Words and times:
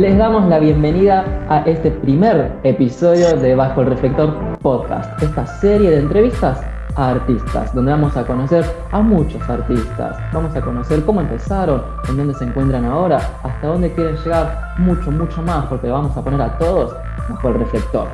Les 0.00 0.16
damos 0.16 0.48
la 0.48 0.58
bienvenida 0.58 1.26
a 1.50 1.60
este 1.66 1.90
primer 1.90 2.52
episodio 2.62 3.36
de 3.36 3.54
Bajo 3.54 3.82
el 3.82 3.88
Reflector 3.88 4.34
Podcast, 4.62 5.22
esta 5.22 5.44
serie 5.44 5.90
de 5.90 5.98
entrevistas 5.98 6.58
a 6.96 7.10
artistas, 7.10 7.74
donde 7.74 7.92
vamos 7.92 8.16
a 8.16 8.24
conocer 8.24 8.64
a 8.92 9.02
muchos 9.02 9.46
artistas, 9.46 10.16
vamos 10.32 10.56
a 10.56 10.62
conocer 10.62 11.04
cómo 11.04 11.20
empezaron, 11.20 11.82
en 12.08 12.16
dónde 12.16 12.32
se 12.32 12.46
encuentran 12.46 12.86
ahora, 12.86 13.18
hasta 13.42 13.66
dónde 13.66 13.92
quieren 13.92 14.16
llegar, 14.16 14.72
mucho, 14.78 15.10
mucho 15.10 15.42
más, 15.42 15.66
porque 15.66 15.90
vamos 15.90 16.16
a 16.16 16.24
poner 16.24 16.40
a 16.40 16.56
todos 16.56 16.96
bajo 17.28 17.48
el 17.48 17.54
reflector. 17.56 18.08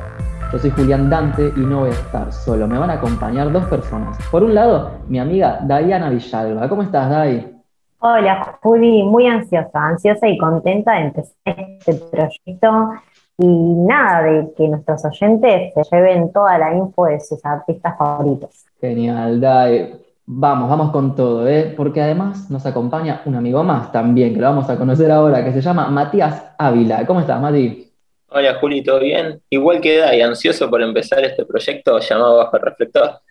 Yo 0.51 0.59
soy 0.59 0.71
Julián 0.71 1.09
Dante 1.09 1.53
y 1.55 1.61
no 1.61 1.79
voy 1.79 1.91
a 1.91 1.93
estar 1.93 2.33
solo, 2.33 2.67
me 2.67 2.77
van 2.77 2.89
a 2.89 2.95
acompañar 2.95 3.49
dos 3.49 3.63
personas. 3.67 4.17
Por 4.29 4.43
un 4.43 4.53
lado, 4.53 4.91
mi 5.07 5.19
amiga 5.19 5.61
Diana 5.63 6.09
Villalba. 6.09 6.67
¿Cómo 6.67 6.83
estás, 6.83 7.09
Dai? 7.09 7.56
Hola, 7.99 8.59
Juli, 8.61 9.01
muy 9.01 9.25
ansiosa, 9.25 9.87
ansiosa 9.87 10.27
y 10.27 10.37
contenta 10.37 10.93
de 10.93 10.99
empezar 11.05 11.33
este 11.45 11.95
proyecto 11.95 12.91
y 13.39 13.47
nada, 13.47 14.21
de 14.21 14.53
que 14.55 14.67
nuestros 14.67 15.03
oyentes 15.03 15.73
se 15.73 15.95
lleven 15.95 16.31
toda 16.31 16.59
la 16.59 16.75
info 16.75 17.05
de 17.05 17.19
sus 17.19 17.43
artistas 17.43 17.97
favoritos. 17.97 18.65
Genial, 18.79 19.41
Dai. 19.41 19.95
Vamos, 20.27 20.69
vamos 20.69 20.91
con 20.91 21.15
todo, 21.15 21.47
¿eh? 21.47 21.73
porque 21.75 22.01
además 22.01 22.51
nos 22.51 22.65
acompaña 22.65 23.21
un 23.25 23.35
amigo 23.35 23.63
más 23.63 23.91
también, 23.91 24.33
que 24.33 24.41
lo 24.41 24.47
vamos 24.47 24.69
a 24.69 24.77
conocer 24.77 25.09
ahora, 25.09 25.43
que 25.43 25.53
se 25.53 25.61
llama 25.61 25.87
Matías 25.87 26.53
Ávila. 26.57 27.03
¿Cómo 27.05 27.21
estás, 27.21 27.41
Mati? 27.41 27.91
Hola, 28.29 28.55
Juli, 28.59 28.83
¿todo 28.83 28.99
bien? 28.99 29.41
Igual 29.49 29.81
que 29.81 29.97
Dai, 29.97 30.21
ansioso 30.21 30.69
por 30.69 30.83
empezar 30.83 31.23
este 31.23 31.45
proyecto 31.45 31.97
llamado 31.97 32.37
Bajo 32.37 32.57
el 32.57 32.61
Reflector. 32.61 33.21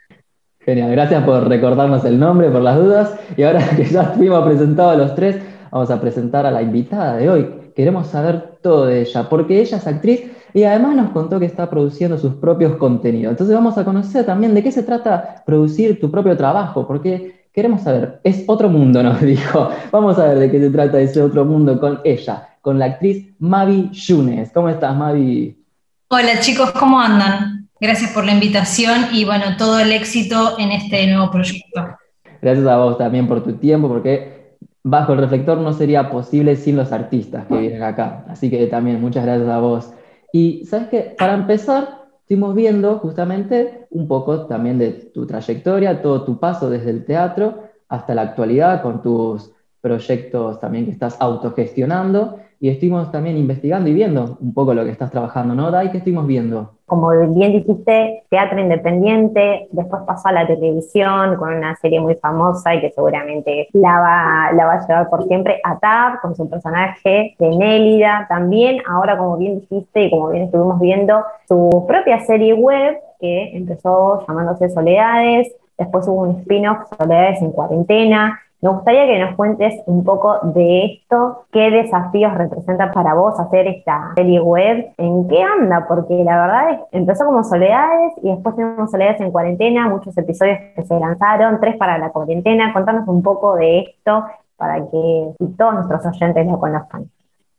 Genial, 0.66 0.90
gracias 0.90 1.22
por 1.22 1.48
recordarnos 1.48 2.04
el 2.04 2.18
nombre, 2.18 2.50
por 2.50 2.60
las 2.60 2.76
dudas. 2.76 3.14
Y 3.36 3.44
ahora 3.44 3.64
que 3.76 3.84
ya 3.84 4.02
fuimos 4.02 4.44
presentados 4.44 4.98
los 4.98 5.14
tres, 5.14 5.36
vamos 5.70 5.90
a 5.92 6.00
presentar 6.00 6.44
a 6.44 6.50
la 6.50 6.60
invitada 6.60 7.16
de 7.16 7.30
hoy. 7.30 7.48
Queremos 7.76 8.08
saber 8.08 8.58
todo 8.62 8.86
de 8.86 9.02
ella, 9.02 9.28
porque 9.28 9.60
ella 9.60 9.76
es 9.76 9.86
actriz 9.86 10.22
y 10.52 10.64
además 10.64 10.96
nos 10.96 11.10
contó 11.10 11.38
que 11.38 11.46
está 11.46 11.70
produciendo 11.70 12.18
sus 12.18 12.34
propios 12.34 12.74
contenidos. 12.76 13.30
Entonces 13.30 13.54
vamos 13.54 13.78
a 13.78 13.84
conocer 13.84 14.26
también 14.26 14.54
de 14.54 14.62
qué 14.64 14.72
se 14.72 14.82
trata 14.82 15.44
producir 15.46 16.00
tu 16.00 16.10
propio 16.10 16.36
trabajo, 16.36 16.84
porque 16.84 17.46
queremos 17.52 17.82
saber, 17.82 18.18
es 18.24 18.42
otro 18.48 18.68
mundo, 18.68 19.00
nos 19.04 19.20
dijo. 19.20 19.70
Vamos 19.92 20.18
a 20.18 20.26
ver 20.26 20.38
de 20.40 20.50
qué 20.50 20.58
se 20.58 20.70
trata 20.70 20.98
ese 20.98 21.22
otro 21.22 21.44
mundo 21.44 21.78
con 21.78 22.00
ella, 22.02 22.48
con 22.60 22.76
la 22.76 22.86
actriz 22.86 23.32
Mavi 23.38 23.90
Yunes. 23.92 24.50
¿Cómo 24.52 24.68
estás, 24.68 24.96
Mavi? 24.96 25.62
Hola 26.08 26.40
chicos, 26.40 26.72
¿cómo 26.72 26.98
andan? 26.98 27.55
Gracias 27.78 28.12
por 28.12 28.24
la 28.24 28.32
invitación 28.32 29.08
y 29.12 29.24
bueno, 29.26 29.56
todo 29.58 29.78
el 29.78 29.92
éxito 29.92 30.58
en 30.58 30.72
este 30.72 31.06
nuevo 31.08 31.30
proyecto. 31.30 31.96
Gracias 32.40 32.66
a 32.66 32.76
vos 32.78 32.96
también 32.96 33.28
por 33.28 33.44
tu 33.44 33.54
tiempo, 33.54 33.86
porque 33.88 34.56
bajo 34.82 35.12
el 35.12 35.18
reflector 35.18 35.58
no 35.58 35.72
sería 35.72 36.10
posible 36.10 36.56
sin 36.56 36.76
los 36.76 36.92
artistas 36.92 37.46
que 37.46 37.56
vienen 37.56 37.82
acá. 37.82 38.24
Así 38.28 38.48
que 38.48 38.66
también 38.68 39.00
muchas 39.00 39.26
gracias 39.26 39.48
a 39.48 39.58
vos. 39.58 39.92
Y 40.32 40.64
sabes 40.64 40.88
que 40.88 41.14
para 41.18 41.34
empezar, 41.34 42.04
estuvimos 42.20 42.54
viendo 42.54 42.98
justamente 42.98 43.86
un 43.90 44.08
poco 44.08 44.46
también 44.46 44.78
de 44.78 44.92
tu 45.12 45.26
trayectoria, 45.26 46.00
todo 46.00 46.24
tu 46.24 46.40
paso 46.40 46.70
desde 46.70 46.90
el 46.90 47.04
teatro 47.04 47.64
hasta 47.88 48.14
la 48.14 48.22
actualidad 48.22 48.82
con 48.82 49.02
tus 49.02 49.52
proyectos 49.82 50.58
también 50.60 50.86
que 50.86 50.92
estás 50.92 51.16
autogestionando 51.20 52.40
y 52.58 52.70
estuvimos 52.70 53.12
también 53.12 53.36
investigando 53.36 53.90
y 53.90 53.94
viendo 53.94 54.38
un 54.40 54.54
poco 54.54 54.72
lo 54.72 54.84
que 54.84 54.90
estás 54.90 55.10
trabajando, 55.10 55.54
¿no, 55.54 55.70
Dai? 55.70 55.90
¿Qué 55.90 55.98
estuvimos 55.98 56.26
viendo? 56.26 56.72
Como 56.86 57.10
bien 57.10 57.52
dijiste, 57.52 58.22
teatro 58.30 58.60
independiente, 58.60 59.66
después 59.72 60.02
pasó 60.06 60.28
a 60.28 60.32
la 60.32 60.46
televisión 60.46 61.36
con 61.36 61.52
una 61.52 61.74
serie 61.76 62.00
muy 62.00 62.14
famosa 62.14 62.74
y 62.74 62.80
que 62.80 62.90
seguramente 62.92 63.68
la 63.72 63.98
va, 63.98 64.52
la 64.52 64.66
va 64.66 64.74
a 64.74 64.86
llevar 64.86 65.10
por 65.10 65.24
siempre, 65.24 65.60
a 65.64 65.78
Tab, 65.78 66.20
con 66.20 66.34
su 66.36 66.48
personaje 66.48 67.34
de 67.38 67.48
Nélida, 67.48 68.26
también 68.28 68.80
ahora 68.88 69.18
como 69.18 69.36
bien 69.36 69.60
dijiste 69.60 70.04
y 70.04 70.10
como 70.10 70.30
bien 70.30 70.44
estuvimos 70.44 70.80
viendo, 70.80 71.24
su 71.48 71.84
propia 71.88 72.20
serie 72.20 72.54
web 72.54 72.96
que 73.20 73.56
empezó 73.56 74.24
llamándose 74.26 74.70
Soledades, 74.70 75.52
después 75.76 76.06
hubo 76.08 76.22
un 76.22 76.40
spin-off 76.40 76.88
Soledades 76.96 77.42
en 77.42 77.50
cuarentena, 77.50 78.40
me 78.62 78.70
gustaría 78.70 79.06
que 79.06 79.18
nos 79.18 79.36
cuentes 79.36 79.74
un 79.86 80.02
poco 80.02 80.38
de 80.42 80.84
esto, 80.86 81.44
qué 81.52 81.70
desafíos 81.70 82.32
representa 82.34 82.90
para 82.90 83.14
vos 83.14 83.38
hacer 83.38 83.66
esta 83.66 84.12
serie 84.14 84.40
web, 84.40 84.92
en 84.96 85.28
qué 85.28 85.42
anda, 85.42 85.86
porque 85.86 86.24
la 86.24 86.40
verdad 86.40 86.70
es 86.70 86.80
empezó 86.92 87.26
como 87.26 87.44
Soledades 87.44 88.14
y 88.22 88.30
después 88.30 88.56
tenemos 88.56 88.90
Soledades 88.90 89.20
en 89.20 89.30
cuarentena, 89.30 89.88
muchos 89.88 90.16
episodios 90.16 90.58
que 90.74 90.84
se 90.84 90.98
lanzaron, 90.98 91.60
tres 91.60 91.76
para 91.76 91.98
la 91.98 92.10
cuarentena. 92.10 92.72
Contanos 92.72 93.06
un 93.08 93.22
poco 93.22 93.56
de 93.56 93.80
esto 93.80 94.24
para 94.56 94.76
que 94.76 95.32
todos 95.58 95.74
nuestros 95.74 96.06
oyentes 96.06 96.46
lo 96.46 96.58
conozcan. 96.58 97.10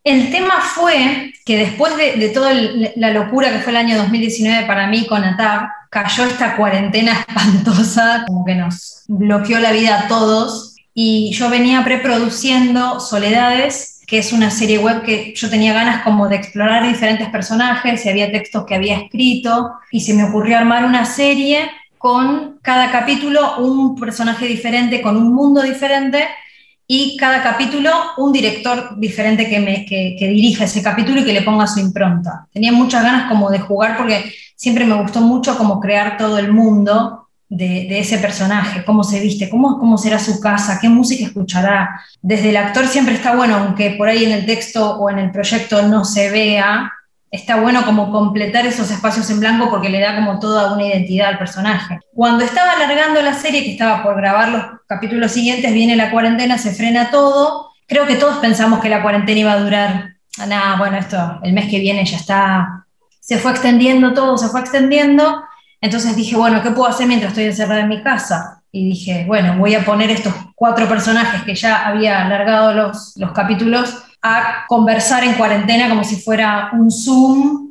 El 0.03 0.31
tema 0.31 0.61
fue 0.61 1.31
que 1.45 1.57
después 1.57 1.95
de, 1.97 2.29
toda 2.29 2.53
la 2.95 3.11
locura 3.11 3.51
que 3.51 3.59
fue 3.59 3.71
el 3.71 3.77
año 3.77 3.97
2019 3.97 4.65
para 4.65 4.87
mí 4.87 5.05
con 5.05 5.23
ATAP, 5.23 5.69
cayó 5.89 6.23
esta 6.23 6.55
cuarentena 6.55 7.11
espantosa, 7.27 8.23
como 8.25 8.45
que 8.45 8.55
nos 8.55 9.03
bloqueó 9.07 9.59
la 9.59 9.71
vida 9.71 9.99
a 9.99 10.07
todos 10.07 10.76
y 10.99 11.31
yo 11.31 11.51
venía 11.51 11.83
preproduciendo 11.83 12.99
Soledades, 12.99 14.01
que 14.07 14.17
es 14.17 14.33
una 14.33 14.49
serie 14.49 14.79
web 14.79 15.03
que 15.03 15.31
yo 15.35 15.47
tenía 15.47 15.71
ganas 15.71 16.03
como 16.03 16.27
de 16.27 16.37
explorar 16.37 16.87
diferentes 16.87 17.29
personajes 17.29 18.03
y 18.03 18.09
había 18.09 18.31
textos 18.31 18.65
que 18.65 18.73
había 18.73 18.97
escrito 19.01 19.73
y 19.91 20.01
se 20.01 20.15
me 20.15 20.23
ocurrió 20.23 20.57
armar 20.57 20.85
una 20.85 21.05
serie 21.05 21.69
con 21.99 22.57
cada 22.63 22.89
capítulo 22.89 23.59
un 23.59 23.95
personaje 23.95 24.47
diferente, 24.47 24.99
con 24.99 25.17
un 25.17 25.35
mundo 25.35 25.61
diferente 25.61 26.27
y 26.87 27.15
cada 27.15 27.43
capítulo 27.43 27.91
un 28.17 28.33
director 28.33 28.99
diferente 28.99 29.47
que, 29.47 29.59
me, 29.59 29.85
que, 29.85 30.17
dirija 30.19 30.63
ese 30.63 30.81
capítulo 30.81 31.21
y 31.21 31.25
que 31.25 31.33
le 31.33 31.43
ponga 31.43 31.67
su 31.67 31.79
impronta. 31.79 32.47
Tenía 32.51 32.71
muchas 32.71 33.03
ganas 33.03 33.29
como 33.29 33.51
de 33.51 33.59
jugar 33.59 33.97
porque 33.97 34.33
siempre 34.55 34.83
me 34.83 34.99
gustó 34.99 35.21
mucho 35.21 35.59
como 35.59 35.79
crear 35.79 36.17
todo 36.17 36.39
el 36.39 36.51
mundo 36.51 37.26
de, 37.49 37.99
ese 37.99 38.17
personaje, 38.17 38.83
cómo 38.83 39.03
se 39.03 39.19
viste, 39.19 39.49
cómo, 39.49 39.79
cómo 39.79 39.97
será 39.97 40.19
su 40.19 40.39
casa, 40.39 40.79
qué 40.81 40.89
música 40.89 41.25
escuchará. 41.25 42.01
Desde 42.21 42.49
el 42.49 42.57
actor 42.57 42.87
siempre 42.87 43.15
está 43.15 43.35
bueno, 43.35 43.55
aunque 43.55 43.91
por 43.91 44.09
ahí 44.09 44.25
en 44.25 44.31
el 44.31 44.45
texto 44.45 44.97
o 44.97 45.09
en 45.09 45.19
el 45.19 45.31
proyecto 45.31 45.81
no 45.83 46.03
se 46.03 46.29
vea, 46.29 46.91
está 47.31 47.57
bueno 47.57 47.85
como 47.85 48.11
completar 48.11 48.65
esos 48.65 48.89
espacios 48.91 49.29
en 49.29 49.39
blanco 49.39 49.69
porque 49.69 49.89
le 49.89 49.99
da 49.99 50.15
como 50.15 50.39
toda 50.39 50.73
una 50.73 50.85
identidad 50.85 51.29
al 51.29 51.37
personaje. 51.37 51.99
Cuando 52.13 52.43
estaba 52.43 52.71
alargando 52.71 53.21
la 53.21 53.33
serie, 53.33 53.63
que 53.63 53.71
estaba 53.71 54.03
por 54.03 54.15
grabar 54.15 54.49
los 54.49 54.63
capítulos 54.87 55.31
siguientes, 55.31 55.73
viene 55.73 55.95
la 55.95 56.11
cuarentena, 56.11 56.57
se 56.57 56.73
frena 56.73 57.11
todo. 57.11 57.71
Creo 57.87 58.05
que 58.05 58.15
todos 58.15 58.37
pensamos 58.37 58.79
que 58.81 58.89
la 58.89 59.01
cuarentena 59.01 59.39
iba 59.39 59.53
a 59.53 59.59
durar, 59.59 60.15
nada, 60.47 60.77
bueno, 60.77 60.97
esto, 60.97 61.39
el 61.43 61.53
mes 61.53 61.69
que 61.69 61.79
viene 61.79 62.05
ya 62.05 62.17
está, 62.17 62.85
se 63.21 63.37
fue 63.37 63.51
extendiendo 63.51 64.13
todo, 64.13 64.37
se 64.37 64.49
fue 64.49 64.59
extendiendo 64.59 65.43
entonces 65.81 66.15
dije, 66.15 66.35
bueno, 66.35 66.61
¿qué 66.61 66.71
puedo 66.71 66.89
hacer 66.89 67.07
mientras 67.07 67.31
estoy 67.31 67.45
encerrada 67.45 67.81
en 67.81 67.89
mi 67.89 68.01
casa? 68.01 68.63
Y 68.71 68.89
dije, 68.89 69.25
bueno, 69.27 69.57
voy 69.57 69.75
a 69.75 69.85
poner 69.85 70.09
estos 70.09 70.33
cuatro 70.55 70.87
personajes 70.87 71.43
que 71.43 71.55
ya 71.55 71.87
había 71.87 72.25
alargado 72.25 72.73
los, 72.73 73.13
los 73.17 73.31
capítulos 73.31 74.03
a 74.21 74.65
conversar 74.67 75.23
en 75.23 75.33
cuarentena 75.33 75.89
como 75.89 76.03
si 76.03 76.17
fuera 76.17 76.69
un 76.73 76.91
Zoom, 76.91 77.67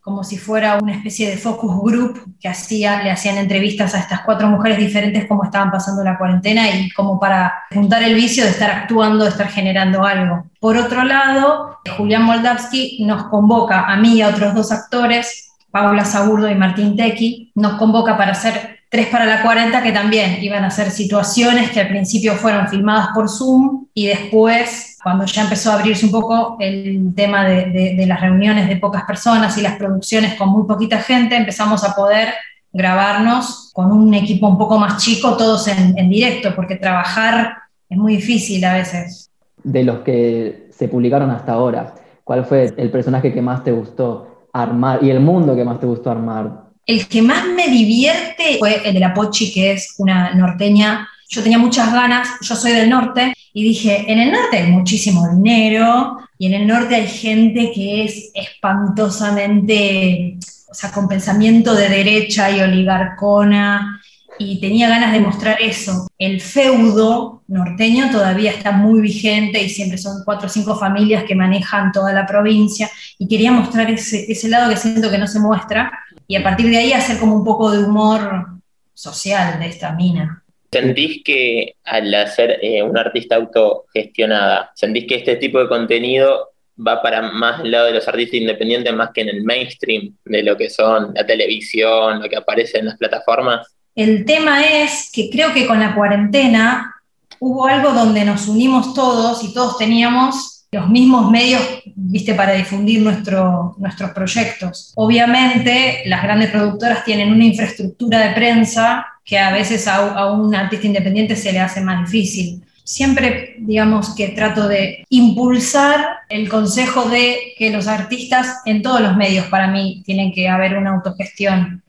como 0.00 0.24
si 0.24 0.36
fuera 0.36 0.78
una 0.82 0.94
especie 0.94 1.30
de 1.30 1.36
focus 1.36 1.80
group 1.80 2.34
que 2.40 2.48
hacía, 2.48 3.04
le 3.04 3.10
hacían 3.12 3.38
entrevistas 3.38 3.94
a 3.94 4.00
estas 4.00 4.22
cuatro 4.22 4.48
mujeres 4.48 4.78
diferentes 4.78 5.28
cómo 5.28 5.44
estaban 5.44 5.70
pasando 5.70 6.02
la 6.02 6.18
cuarentena 6.18 6.68
y 6.70 6.90
como 6.90 7.20
para 7.20 7.54
juntar 7.72 8.02
el 8.02 8.14
vicio 8.14 8.42
de 8.42 8.50
estar 8.50 8.70
actuando, 8.70 9.24
de 9.24 9.30
estar 9.30 9.48
generando 9.48 10.04
algo. 10.04 10.46
Por 10.58 10.76
otro 10.76 11.04
lado, 11.04 11.78
Julián 11.96 12.24
Moldavsky 12.24 13.04
nos 13.04 13.24
convoca 13.28 13.84
a 13.86 13.96
mí 13.96 14.14
y 14.14 14.22
a 14.22 14.30
otros 14.30 14.54
dos 14.54 14.72
actores 14.72 15.51
Paula 15.72 16.04
Sagurdo 16.04 16.48
y 16.48 16.54
Martín 16.54 16.96
Tequi, 16.96 17.50
nos 17.54 17.74
convoca 17.74 18.16
para 18.16 18.32
hacer 18.32 18.80
tres 18.88 19.06
para 19.06 19.24
la 19.24 19.42
40 19.42 19.82
que 19.82 19.90
también 19.90 20.42
iban 20.42 20.62
a 20.64 20.70
ser 20.70 20.90
situaciones 20.90 21.70
que 21.70 21.80
al 21.80 21.88
principio 21.88 22.34
fueron 22.34 22.68
filmadas 22.68 23.08
por 23.14 23.28
Zoom 23.28 23.86
y 23.94 24.06
después, 24.06 24.98
cuando 25.02 25.24
ya 25.24 25.42
empezó 25.42 25.72
a 25.72 25.74
abrirse 25.76 26.04
un 26.04 26.12
poco 26.12 26.58
el 26.60 27.14
tema 27.16 27.44
de, 27.44 28.04
las 28.06 28.20
reuniones 28.20 28.68
de 28.68 28.76
pocas 28.76 29.04
personas 29.04 29.56
y 29.56 29.62
las 29.62 29.76
producciones 29.76 30.34
con 30.34 30.50
muy 30.50 30.66
poquita 30.68 30.98
gente, 30.98 31.36
empezamos 31.36 31.82
a 31.84 31.94
poder 31.94 32.34
grabarnos 32.70 33.70
con 33.72 33.90
un 33.90 34.12
equipo 34.14 34.46
un 34.46 34.58
poco 34.58 34.78
más 34.78 35.02
chico, 35.02 35.36
todos 35.36 35.66
en 35.68 36.08
directo, 36.08 36.54
porque 36.54 36.76
trabajar 36.76 37.56
es 37.88 37.98
muy 37.98 38.16
difícil 38.16 38.64
a 38.64 38.74
veces. 38.74 39.30
De 39.62 39.84
los 39.84 40.00
que 40.00 40.68
se 40.70 40.88
publicaron 40.88 41.30
hasta 41.30 41.52
ahora, 41.52 41.94
¿cuál 42.24 42.44
fue 42.44 42.72
el 42.76 42.90
personaje 42.90 43.32
que 43.32 43.42
más 43.42 43.62
te 43.62 43.72
gustó? 43.72 44.31
Armar 44.52 45.02
y 45.02 45.10
el 45.10 45.20
mundo 45.20 45.56
que 45.56 45.64
más 45.64 45.80
te 45.80 45.86
gustó 45.86 46.10
armar? 46.10 46.64
El 46.86 47.06
que 47.06 47.22
más 47.22 47.46
me 47.46 47.68
divierte 47.68 48.58
fue 48.58 48.86
el 48.86 48.92
de 48.94 49.00
la 49.00 49.14
Pochi, 49.14 49.52
que 49.52 49.72
es 49.72 49.94
una 49.98 50.34
norteña. 50.34 51.08
Yo 51.28 51.42
tenía 51.42 51.58
muchas 51.58 51.92
ganas, 51.92 52.28
yo 52.42 52.56
soy 52.56 52.72
del 52.72 52.90
norte, 52.90 53.32
y 53.54 53.62
dije, 53.62 54.10
en 54.10 54.18
el 54.18 54.32
norte 54.32 54.56
hay 54.58 54.70
muchísimo 54.70 55.28
dinero, 55.28 56.16
y 56.38 56.46
en 56.46 56.54
el 56.54 56.66
norte 56.66 56.96
hay 56.96 57.06
gente 57.06 57.70
que 57.72 58.04
es 58.04 58.30
espantosamente, 58.34 60.38
o 60.68 60.74
sea, 60.74 60.90
con 60.90 61.06
pensamiento 61.08 61.74
de 61.74 61.88
derecha 61.88 62.50
y 62.50 62.60
oligarcona, 62.60 64.01
y 64.38 64.60
tenía 64.60 64.88
ganas 64.88 65.12
de 65.12 65.20
mostrar 65.20 65.60
eso. 65.60 66.08
El 66.18 66.40
feudo 66.40 67.42
norteño 67.48 68.10
todavía 68.10 68.50
está 68.50 68.72
muy 68.72 69.00
vigente 69.00 69.62
y 69.62 69.68
siempre 69.68 69.98
son 69.98 70.22
cuatro 70.24 70.46
o 70.46 70.50
cinco 70.50 70.76
familias 70.76 71.24
que 71.24 71.34
manejan 71.34 71.92
toda 71.92 72.12
la 72.12 72.26
provincia 72.26 72.90
y 73.18 73.28
quería 73.28 73.52
mostrar 73.52 73.90
ese, 73.90 74.30
ese 74.30 74.48
lado 74.48 74.70
que 74.70 74.76
siento 74.76 75.10
que 75.10 75.18
no 75.18 75.26
se 75.26 75.40
muestra 75.40 75.92
y 76.26 76.36
a 76.36 76.42
partir 76.42 76.70
de 76.70 76.78
ahí 76.78 76.92
hacer 76.92 77.18
como 77.18 77.36
un 77.36 77.44
poco 77.44 77.70
de 77.70 77.84
humor 77.84 78.46
social 78.94 79.58
de 79.58 79.66
esta 79.66 79.92
mina. 79.92 80.42
¿Sentís 80.72 81.22
que 81.22 81.74
al 81.84 82.28
ser 82.28 82.58
eh, 82.62 82.82
una 82.82 83.02
artista 83.02 83.36
autogestionada, 83.36 84.72
sentís 84.74 85.06
que 85.06 85.16
este 85.16 85.36
tipo 85.36 85.58
de 85.58 85.68
contenido 85.68 86.52
va 86.78 87.02
para 87.02 87.20
más 87.20 87.62
lado 87.64 87.86
de 87.86 87.92
los 87.92 88.08
artistas 88.08 88.40
independientes 88.40 88.94
más 88.94 89.10
que 89.12 89.20
en 89.20 89.28
el 89.28 89.42
mainstream 89.42 90.16
de 90.24 90.42
lo 90.42 90.56
que 90.56 90.70
son 90.70 91.12
la 91.14 91.26
televisión, 91.26 92.22
lo 92.22 92.28
que 92.28 92.36
aparece 92.36 92.78
en 92.78 92.86
las 92.86 92.96
plataformas? 92.96 93.66
El 93.94 94.24
tema 94.24 94.64
es 94.64 95.10
que 95.12 95.28
creo 95.30 95.52
que 95.52 95.66
con 95.66 95.80
la 95.80 95.94
cuarentena 95.94 96.94
hubo 97.38 97.66
algo 97.66 97.92
donde 97.92 98.24
nos 98.24 98.48
unimos 98.48 98.94
todos 98.94 99.42
y 99.44 99.52
todos 99.52 99.76
teníamos 99.78 100.66
los 100.72 100.88
mismos 100.88 101.30
medios, 101.30 101.60
viste, 101.94 102.34
para 102.34 102.52
difundir 102.52 103.02
nuestro, 103.02 103.74
nuestros 103.76 104.12
proyectos. 104.12 104.92
Obviamente, 104.96 106.02
las 106.06 106.22
grandes 106.22 106.50
productoras 106.50 107.04
tienen 107.04 107.30
una 107.30 107.44
infraestructura 107.44 108.20
de 108.20 108.34
prensa 108.34 109.04
que 109.22 109.38
a 109.38 109.52
veces 109.52 109.86
a, 109.86 109.96
a 109.96 110.32
un 110.32 110.54
artista 110.54 110.86
independiente 110.86 111.36
se 111.36 111.52
le 111.52 111.60
hace 111.60 111.82
más 111.82 112.10
difícil 112.10 112.62
siempre, 112.84 113.56
digamos, 113.58 114.14
que 114.14 114.28
trato 114.28 114.68
de 114.68 115.04
impulsar 115.08 116.04
el 116.28 116.48
consejo 116.48 117.08
de 117.08 117.54
que 117.56 117.70
los 117.70 117.86
artistas 117.86 118.60
en 118.64 118.82
todos 118.82 119.00
los 119.00 119.16
medios 119.16 119.46
para 119.46 119.68
mí 119.68 120.02
tienen 120.04 120.32
que 120.32 120.48
haber 120.48 120.76
una 120.76 120.90
autogestión. 120.90 121.81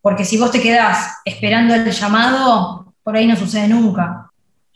Porque 0.00 0.24
si 0.24 0.38
vos 0.38 0.50
te 0.50 0.62
quedás 0.62 1.18
esperando 1.24 1.74
el 1.74 1.90
llamado, 1.90 2.94
por 3.02 3.16
ahí 3.16 3.26
no 3.26 3.36
sucede 3.36 3.68
nunca. 3.68 4.28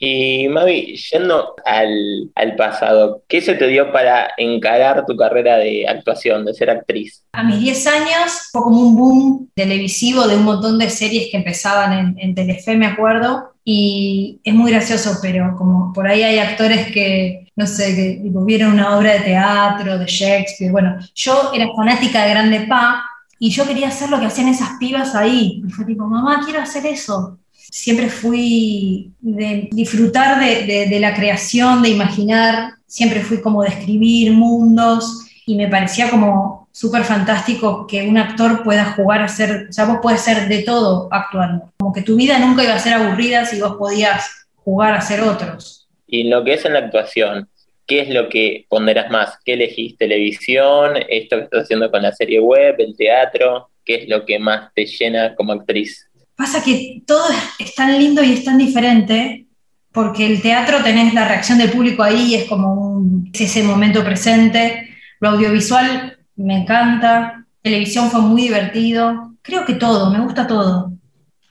Y 0.05 0.49
Mavi, 0.49 0.97
yendo 0.97 1.55
al, 1.65 2.29
al, 2.35 2.57
pasado, 2.57 3.23
¿qué 3.29 3.41
se 3.41 3.55
te 3.55 3.69
dio 3.69 3.93
para 3.93 4.31
encarar 4.37 5.07
tu 5.07 5.17
carrera 5.17 5.59
de 5.59 5.87
actuación, 5.87 6.45
de 6.45 6.55
ser 6.55 6.71
actriz? 6.71 7.23
A 7.33 7.45
mis 7.45 7.61
10 7.61 7.87
años 7.87 8.49
fue 8.51 8.63
como 8.63 8.81
un 8.81 8.97
boom 8.97 9.51
televisivo 9.55 10.27
de 10.27 10.35
un 10.35 10.43
montón 10.43 10.77
de 10.81 10.91
series 10.91 11.31
que 11.31 11.37
empezaban 11.37 11.93
en, 11.93 12.17
en 12.19 12.35
Telefe, 12.35 12.75
me 12.75 12.87
acuerdo, 12.87 13.53
y 13.65 14.41
es 14.43 14.53
muy 14.53 14.73
gracioso, 14.73 15.19
pero 15.23 15.55
como 15.57 15.93
por 15.93 16.09
ahí 16.09 16.25
hay 16.25 16.41
actores 16.41 16.91
que, 16.91 17.47
no 17.55 17.69
sé, 17.69 17.95
que 17.95 18.21
vieron 18.25 18.73
una 18.73 18.99
obra 18.99 19.13
de 19.13 19.21
teatro, 19.21 19.99
de 19.99 20.07
Shakespeare, 20.07 20.73
bueno, 20.73 20.99
yo 21.15 21.53
era 21.55 21.69
fanática 21.77 22.25
de 22.25 22.31
Grande 22.31 22.61
Pa 22.69 23.05
y 23.45 23.51
yo 23.51 23.67
quería 23.67 23.89
hacer 23.89 24.09
lo 24.09 24.21
que 24.21 24.27
hacían 24.27 24.47
esas 24.47 24.79
pibas 24.79 25.17
ahí. 25.17 25.65
Y 25.67 25.71
fue 25.73 25.85
tipo, 25.85 26.07
mamá, 26.07 26.43
quiero 26.45 26.61
hacer 26.61 26.87
eso. 26.87 27.41
Siempre 27.53 28.09
fui 28.09 29.11
de 29.21 29.69
disfrutar 29.73 30.39
de, 30.39 31.01
la 31.01 31.13
creación, 31.13 31.83
de 31.83 31.89
imaginar, 31.89 32.75
siempre 32.87 33.21
fui 33.21 33.41
como 33.41 33.65
de 33.65 33.71
escribir 33.71 34.31
mundos 34.31 35.27
y 35.45 35.57
me 35.57 35.67
parecía 35.67 36.09
como 36.09 36.69
súper 36.71 37.03
fantástico 37.03 37.85
que 37.89 38.07
un 38.07 38.17
actor 38.17 38.63
pueda 38.63 38.93
jugar 38.93 39.23
a 39.23 39.29
ser, 39.29 39.67
o 39.71 39.73
sea, 39.73 39.87
vos 39.87 39.99
puedes 40.01 40.21
ser 40.21 40.47
de 40.47 40.63
todo 40.63 41.09
actuando. 41.11 41.73
Como 41.79 41.93
que 41.93 42.03
tu 42.03 42.15
vida 42.15 42.39
nunca 42.39 42.63
iba 42.63 42.75
a 42.75 42.79
ser 42.79 42.93
aburrida 42.93 43.45
si 43.45 43.61
vos 43.61 43.75
podías 43.75 44.47
jugar 44.55 44.95
a 44.95 45.01
ser 45.01 45.21
otros. 45.21 45.89
Y 46.07 46.29
lo 46.29 46.45
que 46.45 46.55
es 46.55 46.65
en 46.65 46.75
la 46.75 46.79
actuación, 46.79 47.49
¿qué 47.93 48.01
es 48.01 48.09
lo 48.09 48.27
que 48.31 48.65
ponderas 48.71 49.11
más? 49.11 49.39
¿Qué 49.45 49.53
elegís? 49.53 49.99
¿Televisión? 49.99 50.93
¿Esto 51.11 51.37
que 51.37 51.43
estás 51.43 51.65
haciendo 51.65 51.91
con 51.91 52.01
la 52.01 52.11
serie 52.13 52.41
web? 52.41 52.77
¿El 52.79 52.97
teatro? 52.97 53.69
¿Qué 53.85 53.97
es 53.97 54.09
lo 54.09 54.25
que 54.25 54.39
más 54.39 54.73
te 54.73 54.87
llena 54.87 55.35
como 55.35 55.53
actriz? 55.53 56.11
Pasa 56.35 56.65
que 56.65 57.03
todo 57.07 57.27
es 57.59 57.75
tan 57.75 57.99
lindo 57.99 58.23
y 58.23 58.33
es 58.33 58.45
tan 58.45 58.57
diferente, 58.57 59.45
porque 59.93 60.25
el 60.25 60.41
teatro 60.41 60.83
tenés 60.83 61.13
la 61.13 61.29
reacción 61.29 61.59
del 61.59 61.71
público 61.71 62.03
ahí, 62.03 62.35
es 62.35 62.49
como 62.49 62.73
un, 62.73 63.31
ese 63.35 63.63
momento 63.63 64.03
presente. 64.03 64.89
Lo 65.21 65.29
audiovisual 65.29 66.17
me 66.37 66.63
encanta. 66.63 67.45
Televisión 67.61 68.11
fue 68.11 68.23
muy 68.23 68.45
divertido. 68.45 69.35
Creo 69.43 69.67
que 69.67 69.75
todo, 69.75 70.11
me 70.11 70.21
gusta 70.21 70.47
todo. 70.47 70.93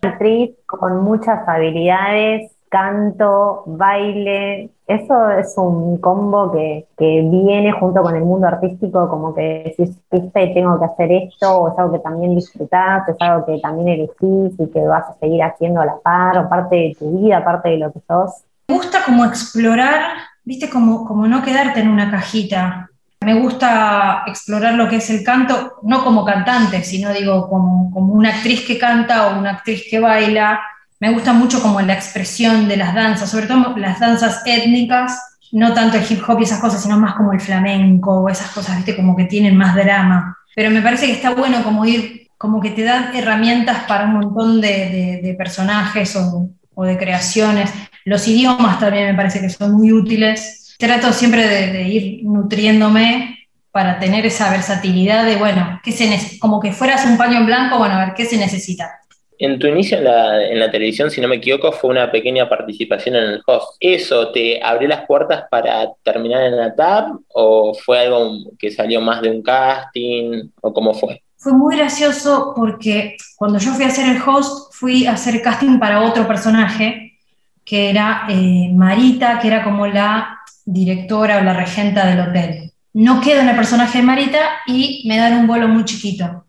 Actriz 0.02 0.56
con 0.66 1.04
muchas 1.04 1.48
habilidades, 1.48 2.52
canto, 2.70 3.62
baile. 3.68 4.72
Eso 4.92 5.30
es 5.30 5.54
un 5.56 5.98
combo 6.00 6.52
que, 6.52 6.86
viene 7.00 7.72
junto 7.72 8.02
con 8.02 8.14
el 8.14 8.26
mundo 8.26 8.48
artístico, 8.48 9.08
como 9.08 9.34
que 9.34 9.76
decís, 9.78 9.98
tengo 10.10 10.80
que 10.80 10.86
hacer 10.86 11.12
esto, 11.14 11.60
o 11.60 11.72
es 11.72 11.80
algo 11.80 11.94
que 11.94 12.00
también 12.00 12.36
disfrutás, 12.36 13.08
es 13.08 13.16
algo 13.22 13.46
que 13.46 13.60
también 13.60 13.88
elegís 13.88 14.60
y 14.60 14.70
que 14.70 14.82
vas 14.86 15.08
a 15.08 15.14
seguir 15.14 15.44
haciendo 15.44 15.80
a 15.80 15.86
la 15.86 15.98
par, 16.00 16.38
o 16.40 16.50
parte 16.50 16.76
de 16.76 16.96
tu 17.00 17.10
vida, 17.22 17.42
parte 17.42 17.70
de 17.70 17.78
lo 17.78 17.94
que 17.94 18.02
sos. 18.06 18.44
Me 18.68 18.76
gusta 18.76 19.00
como 19.06 19.24
explorar, 19.24 20.02
viste, 20.44 20.70
como, 20.70 21.06
como 21.06 21.26
no 21.26 21.42
quedarte 21.42 21.80
en 21.80 21.88
una 21.88 22.12
cajita. 22.12 22.90
Me 23.22 23.40
gusta 23.40 24.24
explorar 24.28 24.74
lo 24.74 24.90
que 24.90 24.98
es 24.98 25.10
el 25.10 25.24
canto, 25.24 25.78
no 25.84 26.04
como 26.04 26.26
cantante, 26.26 26.84
sino 26.84 27.14
digo 27.14 27.48
como, 27.48 27.92
como 27.94 28.14
una 28.14 28.30
actriz 28.30 28.68
que 28.68 28.78
canta 28.78 29.28
o 29.28 29.40
una 29.40 29.52
actriz 29.52 29.88
que 29.90 30.02
baila. 30.02 30.60
Me 31.02 31.12
gusta 31.12 31.34
mucho 31.34 31.64
como 31.64 31.82
la 31.82 31.94
expresión 31.94 32.68
de 32.68 32.78
las 32.78 32.94
danzas, 32.94 33.32
sobre 33.32 33.48
todo 33.48 33.76
las 33.76 34.00
danzas 34.00 34.44
étnicas, 34.46 35.40
no 35.52 35.74
tanto 35.74 35.98
el 35.98 36.06
hip 36.08 36.22
hop 36.28 36.40
y 36.40 36.44
esas 36.44 36.60
cosas, 36.60 36.84
sino 36.84 37.00
más 37.00 37.16
como 37.16 37.34
el 37.34 37.42
flamenco 37.42 38.22
o 38.22 38.30
esas 38.30 38.52
cosas, 38.52 38.78
viste, 38.78 38.96
como 38.96 39.16
que 39.16 39.26
tienen 39.26 39.58
más 39.58 39.74
drama. 39.74 40.38
Pero 40.56 40.70
me 40.70 40.80
parece 40.80 41.08
que 41.08 41.14
está 41.14 41.32
bueno 41.32 41.64
como 41.64 41.86
ir, 41.86 42.28
como 42.38 42.62
que 42.62 42.70
te 42.70 42.84
dan 42.84 43.16
herramientas 43.16 43.80
para 43.88 44.06
un 44.06 44.14
montón 44.14 44.62
de, 44.62 45.36
personajes 45.40 46.16
o, 46.16 46.84
de 46.86 46.98
creaciones. 47.00 47.74
Los 48.06 48.28
idiomas 48.28 48.80
también 48.80 49.08
me 49.08 49.16
parece 49.16 49.42
que 49.42 49.50
son 49.50 49.74
muy 49.74 49.92
útiles 49.92 50.76
trato 50.78 51.14
siempre 51.14 51.48
de, 51.48 51.84
ir 51.84 52.24
nutriéndome 52.24 53.48
para 53.72 53.98
tener 53.98 54.28
esa 54.28 54.52
versatilidad 54.52 55.26
de, 55.26 55.38
bueno, 55.38 55.80
¿qué 55.84 55.92
se 55.92 56.38
como 56.40 56.60
que 56.60 56.72
fueras 56.72 57.06
un 57.08 57.18
paño 57.18 57.40
en 57.40 57.48
blanco, 57.48 57.80
bueno, 57.80 57.96
a 57.96 58.06
ver, 58.06 58.14
¿qué 58.14 58.26
se 58.26 58.38
necesita? 58.38 59.01
En 59.44 59.58
tu 59.58 59.66
inicio 59.66 59.98
en 59.98 60.60
la, 60.60 60.70
televisión, 60.70 61.10
si 61.10 61.20
no 61.20 61.28
me 61.28 61.38
equivoco, 61.38 61.72
fue 61.72 61.90
una 61.90 62.12
pequeña 62.12 62.48
participación 62.48 63.16
en 63.16 63.24
el 63.24 63.42
host. 63.48 63.76
¿Eso 63.80 64.32
te 64.32 64.62
abrió 64.62 64.88
las 64.88 65.08
puertas 65.08 65.46
para 65.50 65.90
terminar 66.04 66.44
en 66.44 66.58
la 66.58 66.76
TAP 66.76 67.16
o 67.30 67.74
fue 67.74 68.02
algo 68.02 68.38
que 68.60 68.70
salió 68.70 69.02
más 69.02 69.20
de 69.24 69.32
un 69.32 69.42
casting 69.42 70.48
o 70.62 70.72
cómo 70.72 70.94
fue? 70.94 71.24
Fue 71.38 71.54
muy 71.54 71.76
gracioso 71.76 72.54
porque 72.56 73.18
cuando 73.36 73.58
yo 73.58 73.72
fui 73.72 73.84
a 73.84 73.88
hacer 73.88 74.16
el 74.16 74.22
host, 74.22 74.76
fui 74.76 75.08
a 75.08 75.14
hacer 75.14 75.42
casting 75.42 75.80
para 75.80 76.04
otro 76.04 76.28
personaje 76.28 77.18
que 77.66 77.90
era 77.90 78.28
eh, 78.30 78.70
Marita, 78.72 79.40
que 79.40 79.48
era 79.48 79.64
como 79.64 79.88
la 79.88 80.38
directora 80.66 81.40
o 81.40 81.44
la 81.44 81.54
regenta 81.54 82.06
del 82.06 82.30
hotel. 82.30 82.74
No 82.94 83.20
quedo 83.22 83.42
en 83.42 83.50
el 83.50 83.56
personaje 83.56 83.98
de 83.98 84.04
Marita 84.04 84.40
y 84.68 85.04
me 85.08 85.18
dan 85.18 85.34
un 85.40 85.48
vuelo 85.48 85.68
muy 85.68 85.84
chiquito. 85.84 86.46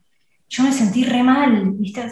Yo 0.47 0.63
me 0.63 0.73
sentí 0.73 1.05
re 1.05 1.23
mal, 1.23 1.71
¿viste? 1.79 2.03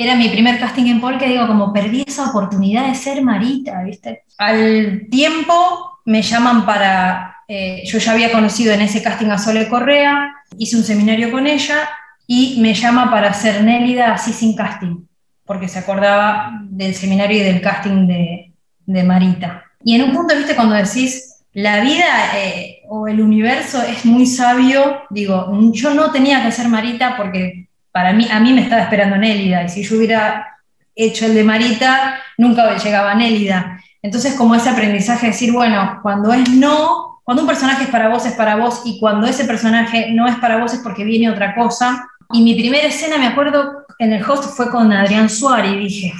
Era 0.00 0.14
mi 0.14 0.28
primer 0.28 0.60
casting 0.60 0.86
en 0.86 1.00
Paul 1.00 1.18
que 1.18 1.26
digo, 1.26 1.44
como 1.48 1.72
perdí 1.72 2.04
esa 2.06 2.30
oportunidad 2.30 2.86
de 2.86 2.94
ser 2.94 3.20
Marita, 3.20 3.82
¿viste? 3.82 4.22
Al 4.38 5.08
tiempo 5.10 5.98
me 6.04 6.22
llaman 6.22 6.64
para, 6.64 7.38
eh, 7.48 7.82
yo 7.84 7.98
ya 7.98 8.12
había 8.12 8.30
conocido 8.30 8.72
en 8.72 8.82
ese 8.82 9.02
casting 9.02 9.26
a 9.30 9.38
Sole 9.38 9.68
Correa, 9.68 10.32
hice 10.56 10.76
un 10.76 10.84
seminario 10.84 11.32
con 11.32 11.48
ella 11.48 11.88
y 12.28 12.60
me 12.60 12.74
llama 12.74 13.10
para 13.10 13.32
ser 13.32 13.64
Nélida 13.64 14.12
así 14.12 14.32
sin 14.32 14.54
casting, 14.54 15.04
porque 15.44 15.66
se 15.66 15.80
acordaba 15.80 16.60
del 16.62 16.94
seminario 16.94 17.38
y 17.38 17.42
del 17.42 17.60
casting 17.60 18.06
de, 18.06 18.52
de 18.86 19.02
Marita. 19.02 19.64
Y 19.82 19.96
en 19.96 20.04
un 20.04 20.12
punto, 20.12 20.36
viste, 20.36 20.54
cuando 20.54 20.76
decís, 20.76 21.42
la 21.54 21.80
vida 21.80 22.36
eh, 22.36 22.82
o 22.88 23.08
el 23.08 23.20
universo 23.20 23.82
es 23.82 24.04
muy 24.04 24.26
sabio, 24.26 25.00
digo, 25.10 25.50
yo 25.72 25.92
no 25.92 26.12
tenía 26.12 26.44
que 26.44 26.52
ser 26.52 26.68
Marita 26.68 27.16
porque 27.16 27.67
para 27.92 28.12
mí, 28.12 28.26
a 28.30 28.40
mí 28.40 28.52
me 28.52 28.62
estaba 28.62 28.82
esperando 28.82 29.16
Nélida, 29.16 29.64
y 29.64 29.68
si 29.68 29.82
yo 29.82 29.96
hubiera 29.96 30.58
hecho 30.94 31.26
el 31.26 31.34
de 31.34 31.44
Marita, 31.44 32.20
nunca 32.36 32.76
llegaba 32.76 33.12
a 33.12 33.14
Nélida. 33.14 33.80
Entonces, 34.02 34.34
como 34.34 34.54
ese 34.54 34.68
aprendizaje 34.68 35.26
de 35.26 35.32
decir, 35.32 35.52
bueno, 35.52 36.00
cuando 36.02 36.32
es 36.32 36.48
no, 36.50 37.20
cuando 37.24 37.42
un 37.42 37.48
personaje 37.48 37.84
es 37.84 37.90
para 37.90 38.08
vos, 38.08 38.26
es 38.26 38.34
para 38.34 38.56
vos, 38.56 38.82
y 38.84 38.98
cuando 39.00 39.26
ese 39.26 39.44
personaje 39.44 40.10
no 40.12 40.26
es 40.26 40.36
para 40.36 40.58
vos, 40.58 40.74
es 40.74 40.80
porque 40.80 41.04
viene 41.04 41.30
otra 41.30 41.54
cosa. 41.54 42.06
Y 42.32 42.42
mi 42.42 42.54
primera 42.54 42.86
escena, 42.86 43.18
me 43.18 43.26
acuerdo, 43.26 43.84
en 43.98 44.12
el 44.12 44.22
host 44.22 44.56
fue 44.56 44.70
con 44.70 44.92
Adrián 44.92 45.28
Suárez, 45.28 45.72
y 45.72 45.76
dije, 45.76 46.14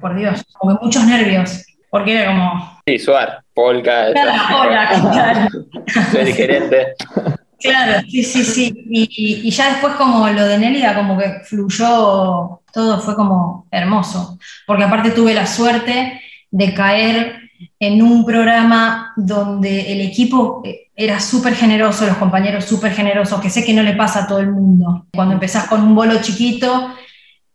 por 0.00 0.16
Dios, 0.16 0.44
como 0.58 0.78
muchos 0.80 1.04
nervios. 1.04 1.64
Porque 1.90 2.18
era 2.18 2.26
como. 2.26 2.80
Sí, 2.86 2.98
Suar, 2.98 3.44
Polka. 3.54 4.12
Claro, 4.12 5.10
claro. 5.12 5.48
Soy 6.10 6.32
gerente. 6.32 6.94
Claro, 7.64 8.06
sí, 8.10 8.22
sí, 8.22 8.44
sí. 8.44 8.74
Y, 8.90 9.50
ya 9.50 9.70
después, 9.70 9.94
como 9.94 10.28
lo 10.28 10.44
de 10.44 10.58
Nélida, 10.58 10.94
como 10.94 11.16
que 11.16 11.40
fluyó, 11.44 12.60
todo 12.70 13.00
fue 13.00 13.16
como 13.16 13.66
hermoso. 13.70 14.38
Porque 14.66 14.84
aparte 14.84 15.12
tuve 15.12 15.32
la 15.32 15.46
suerte 15.46 16.20
de 16.50 16.74
caer 16.74 17.40
en 17.80 18.02
un 18.02 18.24
programa 18.26 19.14
donde 19.16 19.92
el 19.92 20.02
equipo 20.02 20.62
era 20.94 21.18
súper 21.20 21.54
generoso, 21.54 22.06
los 22.06 22.18
compañeros 22.18 22.66
súper 22.66 22.92
generosos, 22.92 23.40
que 23.40 23.48
sé 23.48 23.64
que 23.64 23.72
no 23.72 23.82
le 23.82 23.94
pasa 23.94 24.24
a 24.24 24.26
todo 24.26 24.40
el 24.40 24.50
mundo. 24.50 25.06
Cuando 25.14 25.32
empezás 25.32 25.66
con 25.66 25.82
un 25.82 25.94
bolo 25.94 26.20
chiquito, 26.20 26.94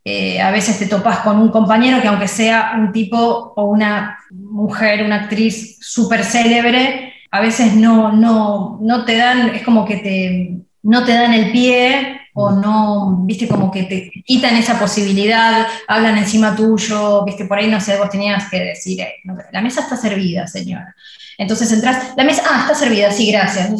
eh, 0.04 0.42
a 0.42 0.50
veces 0.50 0.80
te 0.80 0.88
topas 0.88 1.20
con 1.20 1.38
un 1.38 1.50
compañero 1.50 2.02
que 2.02 2.08
aunque 2.08 2.28
sea 2.28 2.74
un 2.80 2.92
tipo 2.92 3.54
o 3.56 3.66
una 3.66 4.18
mujer, 4.32 5.06
una 5.06 5.18
actriz 5.18 5.78
súper 5.82 6.24
célebre, 6.24 7.14
a 7.32 7.42
veces 7.42 7.76
no, 7.76 8.12
no, 8.12 8.80
no 8.82 9.06
te 9.06 9.18
dan, 9.18 9.50
es 9.56 9.64
como 9.64 9.86
que 9.86 9.98
te, 9.98 10.58
no 10.84 11.06
te 11.06 11.14
dan 11.14 11.34
el 11.34 11.52
pie 11.52 12.22
o 12.34 12.52
no, 12.52 13.24
viste, 13.26 13.48
como 13.48 13.70
que 13.70 13.84
te 13.84 14.12
quitan 14.26 14.56
esa 14.56 14.80
posibilidad, 14.80 15.68
hablan 15.88 16.18
encima 16.18 16.56
tuyo, 16.56 17.26
viste, 17.26 17.46
por 17.46 17.58
ahí 17.58 17.68
no 17.68 17.82
sé, 17.82 17.98
vos 17.98 18.10
tenías 18.10 18.50
que 18.50 18.60
decir, 18.60 19.02
eh, 19.02 19.16
la 19.52 19.62
mesa 19.62 19.82
está 19.82 19.98
servida, 19.98 20.48
señora. 20.48 20.96
Entonces 21.38 21.72
entras, 21.72 22.14
la 22.18 22.24
mesa, 22.24 22.44
ah, 22.50 22.60
está 22.62 22.76
servida, 22.76 23.12
sí, 23.12 23.32
gracias. 23.32 23.72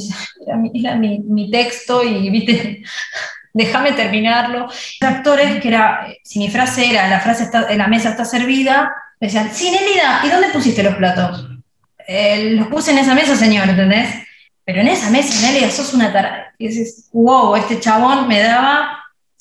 Era, 0.74 0.96
mi, 0.96 1.20
mi, 1.20 1.52
texto 1.52 2.04
y, 2.04 2.30
viste, 2.30 2.84
déjame 3.54 3.92
terminarlo. 3.92 4.68
Los 4.68 5.12
actores, 5.12 5.62
que 5.62 5.68
era, 5.68 6.08
si 6.24 6.40
mi 6.40 6.50
frase 6.50 6.90
era, 6.90 7.08
la 7.08 7.20
frase 7.20 7.44
está, 7.44 7.74
la 7.76 7.88
mesa 7.88 8.10
está 8.10 8.26
servida, 8.26 8.92
decían, 9.20 9.50
sí, 9.54 9.70
Nelida, 9.70 10.22
¿y 10.24 10.30
dónde 10.30 10.50
pusiste 10.50 10.82
los 10.82 10.96
platos? 10.96 11.59
Eh, 12.12 12.56
los 12.56 12.68
puse 12.70 12.90
en 12.90 12.98
esa 12.98 13.14
mesa, 13.14 13.36
señor, 13.36 13.70
¿entendés? 13.70 14.10
Pero 14.66 14.82
en 14.82 14.88
esa 14.88 15.12
mesa, 15.12 15.46
Nelida, 15.46 15.70
sos 15.70 15.94
una 15.94 16.12
tarada. 16.12 16.56
Y 16.58 16.68
dices, 16.68 17.08
wow, 17.14 17.56
este 17.56 17.80
chabón 17.80 18.28
me 18.28 18.40
daba, 18.40 18.98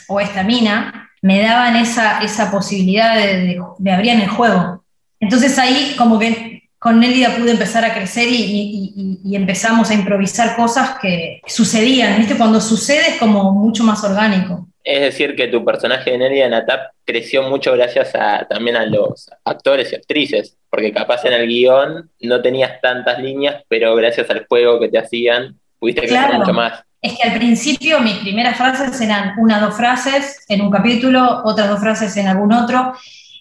o 0.06 0.20
esta 0.20 0.42
mina, 0.42 1.10
me 1.22 1.40
daban 1.40 1.76
esa, 1.76 2.20
esa 2.20 2.50
posibilidad 2.50 3.16
de, 3.16 3.38
de, 3.38 3.62
de 3.78 3.90
abrir 3.90 4.12
en 4.12 4.20
el 4.20 4.28
juego. 4.28 4.84
Entonces 5.18 5.58
ahí 5.58 5.94
como 5.96 6.18
que 6.18 6.68
con 6.78 7.00
Nélida 7.00 7.36
pude 7.36 7.52
empezar 7.52 7.86
a 7.86 7.94
crecer 7.94 8.28
y, 8.30 9.34
empezamos 9.34 9.90
a 9.90 9.94
improvisar 9.94 10.54
cosas 10.54 10.98
que 11.00 11.40
sucedían, 11.46 12.18
¿viste? 12.18 12.36
Cuando 12.36 12.60
sucede 12.60 13.10
es 13.10 13.16
como 13.16 13.52
mucho 13.52 13.82
más 13.82 14.04
orgánico. 14.04 14.67
Es 14.84 15.00
decir, 15.00 15.36
que 15.36 15.48
tu 15.48 15.64
personaje 15.64 16.12
de 16.12 16.18
Nélida 16.18 16.46
en 16.46 16.54
ATAP 16.54 16.92
creció 17.04 17.42
mucho 17.42 17.72
gracias 17.72 18.14
a, 18.14 18.46
también 18.48 18.76
a 18.76 18.86
los 18.86 19.30
actores 19.44 19.92
y 19.92 19.96
actrices, 19.96 20.56
porque 20.70 20.92
capaz 20.92 21.24
en 21.24 21.34
el 21.34 21.46
guion 21.46 22.10
no 22.20 22.42
tenías 22.42 22.80
tantas 22.80 23.18
líneas, 23.18 23.62
pero 23.68 23.94
gracias 23.94 24.30
al 24.30 24.46
juego 24.46 24.80
que 24.80 24.88
te 24.88 24.98
hacían 24.98 25.58
pudiste 25.78 26.02
crecer 26.02 26.34
mucho 26.34 26.52
más. 26.52 26.82
Es 27.00 27.16
que 27.16 27.28
al 27.28 27.38
principio 27.38 28.00
mis 28.00 28.16
primeras 28.16 28.56
frases 28.56 29.00
eran 29.00 29.34
una 29.38 29.60
dos 29.60 29.76
frases 29.76 30.44
en 30.48 30.62
un 30.62 30.70
capítulo, 30.70 31.42
otras 31.44 31.68
dos 31.68 31.80
frases 31.80 32.16
en 32.16 32.26
algún 32.26 32.52
otro. 32.52 32.94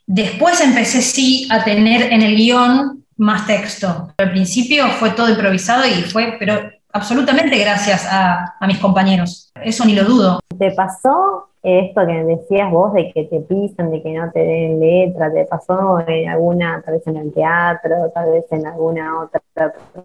Después 0.06 0.62
empecé 0.62 1.02
sí 1.02 1.48
a 1.50 1.64
tener 1.64 2.14
en 2.14 2.22
el 2.22 2.36
guion 2.36 3.04
más 3.18 3.48
texto. 3.48 4.14
Al 4.18 4.32
principio 4.32 4.88
fue 4.90 5.10
todo 5.12 5.30
improvisado 5.30 5.86
y 5.88 6.04
fue, 6.04 6.36
pero 6.40 6.72
absolutamente 6.92 7.58
gracias 7.58 8.08
a, 8.10 8.56
mis 8.68 8.80
compañeros. 8.80 9.52
Eso 9.64 9.86
ni 9.86 9.94
lo 9.94 10.04
dudo. 10.04 10.40
¿Te 10.58 10.72
pasó 10.72 11.50
esto 11.64 12.06
que 12.06 12.24
decías 12.24 12.72
vos 12.72 12.94
de 12.94 13.12
que 13.12 13.26
te 13.26 13.40
pisan, 13.42 13.92
de 13.92 14.02
que 14.02 14.14
no 14.14 14.32
te 14.32 14.40
den 14.40 14.80
letra? 14.80 15.32
¿Te 15.32 15.46
pasó 15.46 16.00
en 16.08 16.30
alguna, 16.30 16.82
tal 16.86 16.96
vez 16.96 17.08
en 17.08 17.18
el 17.18 17.34
teatro, 17.34 18.12
tal 18.14 18.32
vez 18.32 18.46
en 18.52 18.66
alguna 18.66 19.22
otra 19.22 19.42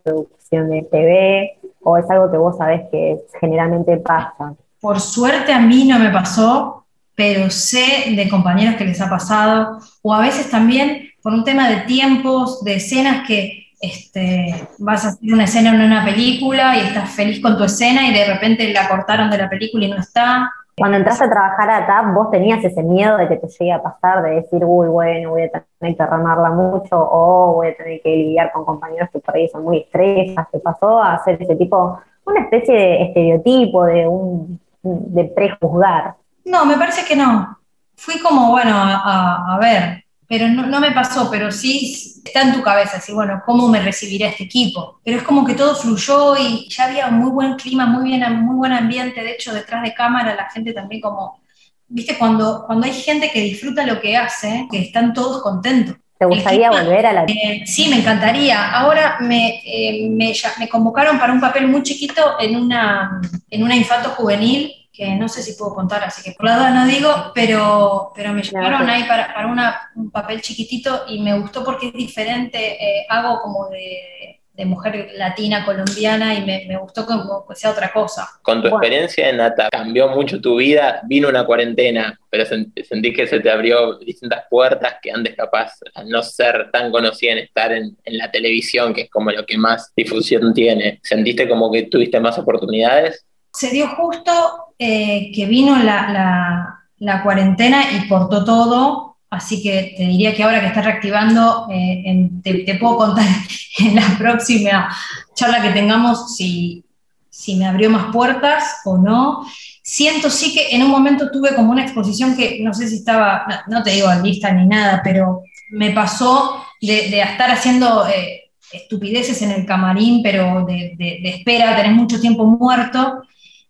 producción 0.04 0.70
de 0.70 0.82
TV? 0.82 1.58
¿O 1.82 1.96
es 1.96 2.08
algo 2.10 2.30
que 2.30 2.38
vos 2.38 2.56
sabés 2.56 2.82
que 2.90 3.22
generalmente 3.40 3.96
pasa? 3.98 4.54
Por 4.80 5.00
suerte 5.00 5.52
a 5.52 5.60
mí 5.60 5.84
no 5.84 5.98
me 5.98 6.10
pasó, 6.10 6.84
pero 7.14 7.50
sé 7.50 8.14
de 8.16 8.28
compañeros 8.28 8.76
que 8.76 8.84
les 8.84 9.00
ha 9.00 9.08
pasado, 9.08 9.78
o 10.02 10.12
a 10.12 10.20
veces 10.20 10.50
también 10.50 11.10
por 11.22 11.32
un 11.32 11.44
tema 11.44 11.68
de 11.68 11.82
tiempos, 11.82 12.64
de 12.64 12.74
escenas 12.74 13.26
que 13.26 13.61
este, 13.82 14.68
vas 14.78 15.04
a 15.04 15.08
hacer 15.08 15.34
una 15.34 15.44
escena 15.44 15.70
en 15.70 15.82
una 15.82 16.04
película 16.04 16.76
y 16.76 16.86
estás 16.86 17.10
feliz 17.10 17.42
con 17.42 17.58
tu 17.58 17.64
escena 17.64 18.06
y 18.06 18.14
de 18.14 18.32
repente 18.32 18.72
la 18.72 18.88
cortaron 18.88 19.28
de 19.28 19.38
la 19.38 19.50
película 19.50 19.84
y 19.84 19.90
no 19.90 19.98
está. 19.98 20.52
Cuando 20.76 20.96
entraste 20.96 21.24
a 21.24 21.30
trabajar 21.30 21.68
a 21.68 21.86
TAP, 21.86 22.14
vos 22.14 22.30
tenías 22.30 22.64
ese 22.64 22.82
miedo 22.82 23.18
de 23.18 23.28
que 23.28 23.36
te 23.36 23.48
llegue 23.48 23.72
a 23.72 23.82
pasar, 23.82 24.22
de 24.22 24.36
decir, 24.36 24.64
uy, 24.64 24.86
bueno, 24.86 25.30
voy 25.30 25.42
a 25.42 25.50
tener 25.78 25.96
que 25.96 26.06
remarla 26.06 26.50
mucho 26.50 26.96
o 26.96 27.54
voy 27.54 27.68
a 27.68 27.76
tener 27.76 28.00
que 28.00 28.08
lidiar 28.08 28.52
con 28.52 28.64
compañeros 28.64 29.10
que 29.12 29.18
por 29.18 29.36
ahí 29.36 29.48
son 29.48 29.64
muy 29.64 29.78
estrellas. 29.78 30.46
¿Te 30.52 30.60
pasó 30.60 31.02
a 31.02 31.14
hacer 31.14 31.42
ese 31.42 31.56
tipo, 31.56 32.00
una 32.24 32.40
especie 32.40 32.74
de 32.74 33.02
estereotipo, 33.02 33.84
de, 33.84 34.06
un, 34.06 34.60
de 34.82 35.24
prejuzgar? 35.24 36.14
No, 36.44 36.64
me 36.64 36.76
parece 36.76 37.04
que 37.04 37.16
no. 37.16 37.58
Fui 37.96 38.20
como, 38.20 38.50
bueno, 38.50 38.74
a 38.74 39.58
ver, 39.60 40.01
pero 40.32 40.48
no, 40.48 40.80
me 40.80 40.92
pasó, 40.92 41.30
pero 41.30 41.52
sí 41.52 42.22
está 42.24 42.40
en 42.40 42.54
tu 42.54 42.62
cabeza, 42.62 42.96
así, 42.96 43.12
bueno, 43.12 43.42
¿cómo 43.44 43.68
me 43.68 43.82
recibirá 43.82 44.28
este 44.28 44.44
equipo? 44.44 44.98
Pero 45.04 45.18
es 45.18 45.24
como 45.24 45.44
que 45.44 45.52
todo 45.52 45.74
fluyó 45.74 46.38
y 46.38 46.70
ya 46.70 46.86
había 46.86 47.08
muy 47.08 47.30
buen 47.30 47.56
clima, 47.56 47.84
muy, 47.84 48.04
bien, 48.04 48.40
muy 48.40 48.56
buen 48.56 48.72
ambiente, 48.72 49.22
de 49.22 49.32
hecho, 49.32 49.52
detrás 49.52 49.82
de 49.82 49.92
cámara 49.92 50.34
la 50.34 50.48
gente 50.48 50.72
también 50.72 51.02
como, 51.02 51.42
viste, 51.86 52.16
cuando, 52.16 52.64
cuando 52.64 52.86
hay 52.86 52.94
gente 52.94 53.30
que 53.30 53.42
disfruta 53.42 53.84
lo 53.84 54.00
que 54.00 54.16
hace, 54.16 54.66
que 54.70 54.78
están 54.78 55.12
todos 55.12 55.42
contentos. 55.42 55.96
¿Te 56.18 56.24
gustaría 56.24 56.70
volver 56.70 57.04
a 57.04 57.12
la... 57.12 57.24
Eh, 57.24 57.64
sí, 57.66 57.88
me 57.90 57.96
encantaría. 57.96 58.72
Ahora 58.72 59.18
me, 59.20 59.60
eh, 59.66 60.08
me, 60.08 60.32
me, 60.58 60.68
convocaron 60.70 61.18
para 61.18 61.34
un 61.34 61.42
papel 61.42 61.68
muy 61.68 61.82
chiquito 61.82 62.40
en 62.40 62.56
una, 62.56 63.20
en 63.50 63.62
una 63.62 63.76
infanto 63.76 64.08
juvenil 64.10 64.81
que 64.92 65.14
no 65.14 65.28
sé 65.28 65.42
si 65.42 65.54
puedo 65.54 65.74
contar, 65.74 66.04
así 66.04 66.22
que 66.22 66.36
por 66.36 66.44
la 66.44 66.56
duda 66.56 66.70
no 66.70 66.86
digo, 66.86 67.32
pero, 67.34 68.12
pero 68.14 68.32
me 68.34 68.42
llamaron 68.42 68.88
ahí 68.90 69.04
para, 69.04 69.32
para 69.32 69.46
una, 69.46 69.90
un 69.96 70.10
papel 70.10 70.42
chiquitito 70.42 71.04
y 71.08 71.22
me 71.22 71.38
gustó 71.38 71.64
porque 71.64 71.88
es 71.88 71.94
diferente, 71.94 72.58
eh, 72.58 73.06
hago 73.08 73.40
como 73.40 73.70
de, 73.70 74.40
de, 74.52 74.64
mujer 74.66 75.12
latina, 75.14 75.64
colombiana, 75.64 76.34
y 76.34 76.44
me, 76.44 76.66
me, 76.68 76.76
gustó 76.76 77.06
como 77.06 77.46
que 77.46 77.54
sea 77.54 77.70
otra 77.70 77.90
cosa. 77.90 78.28
Con 78.42 78.60
tu 78.60 78.68
experiencia 78.68 79.30
en 79.30 79.38
Nata, 79.38 79.70
¿cambió 79.70 80.08
mucho 80.08 80.42
tu 80.42 80.56
vida? 80.56 81.00
Vino 81.04 81.30
una 81.30 81.46
cuarentena, 81.46 82.20
pero 82.28 82.44
sentí 82.44 83.14
que 83.14 83.26
se 83.26 83.40
te 83.40 83.50
abrió 83.50 83.96
distintas 83.98 84.44
puertas 84.50 84.96
que 85.02 85.10
antes 85.10 85.34
capaz, 85.34 85.72
al 85.94 86.10
no 86.10 86.22
ser 86.22 86.70
tan 86.70 86.92
conocida 86.92 87.32
en 87.32 87.38
estar 87.38 87.72
en, 87.72 87.96
en 88.04 88.18
la 88.18 88.30
televisión, 88.30 88.92
que 88.92 89.02
es 89.02 89.10
como 89.10 89.30
lo 89.30 89.46
que 89.46 89.56
más 89.56 89.90
difusión 89.96 90.52
tiene, 90.52 91.00
¿sentiste 91.02 91.48
como 91.48 91.72
que 91.72 91.84
tuviste 91.84 92.20
más 92.20 92.38
oportunidades? 92.38 93.24
Se 93.54 93.70
dio 93.70 93.86
justo 93.88 94.71
eh, 94.84 95.30
que 95.32 95.46
vino 95.46 95.78
la, 95.78 96.80
la, 96.98 97.22
cuarentena 97.22 97.84
y 97.92 98.08
cortó 98.08 98.44
todo, 98.44 99.16
así 99.30 99.62
que 99.62 99.94
te 99.96 100.02
diría 100.08 100.34
que 100.34 100.42
ahora 100.42 100.60
que 100.60 100.66
está 100.66 100.82
reactivando, 100.82 101.68
eh, 101.70 102.28
te, 102.42 102.74
puedo 102.80 102.96
contar 102.96 103.24
en 103.78 103.94
la 103.94 104.18
próxima 104.18 104.92
charla 105.36 105.62
que 105.62 105.70
tengamos 105.70 106.34
si, 106.34 106.84
si 107.30 107.54
me 107.54 107.66
abrió 107.66 107.90
más 107.90 108.12
puertas 108.12 108.80
o 108.84 108.98
no. 108.98 109.46
Siento 109.84 110.30
sí 110.30 110.52
que 110.52 110.74
en 110.74 110.82
un 110.82 110.90
momento 110.90 111.30
tuve 111.30 111.54
como 111.54 111.70
una 111.70 111.82
exposición 111.82 112.36
que 112.36 112.58
no 112.60 112.74
sé 112.74 112.88
si 112.88 112.96
estaba, 112.96 113.46
no, 113.68 113.84
te 113.84 113.92
digo 113.92 114.08
lista 114.20 114.50
ni 114.50 114.66
nada, 114.66 115.00
pero 115.04 115.42
me 115.70 115.92
pasó 115.92 116.60
de, 116.80 117.20
estar 117.20 117.52
haciendo 117.52 118.08
eh, 118.08 118.50
estupideces 118.72 119.42
en 119.42 119.52
el 119.52 119.64
camarín, 119.64 120.24
pero 120.24 120.66
de 120.66 121.20
espera, 121.22 121.76
tenés 121.76 121.92
mucho 121.92 122.20
tiempo 122.20 122.44
muerto 122.44 123.22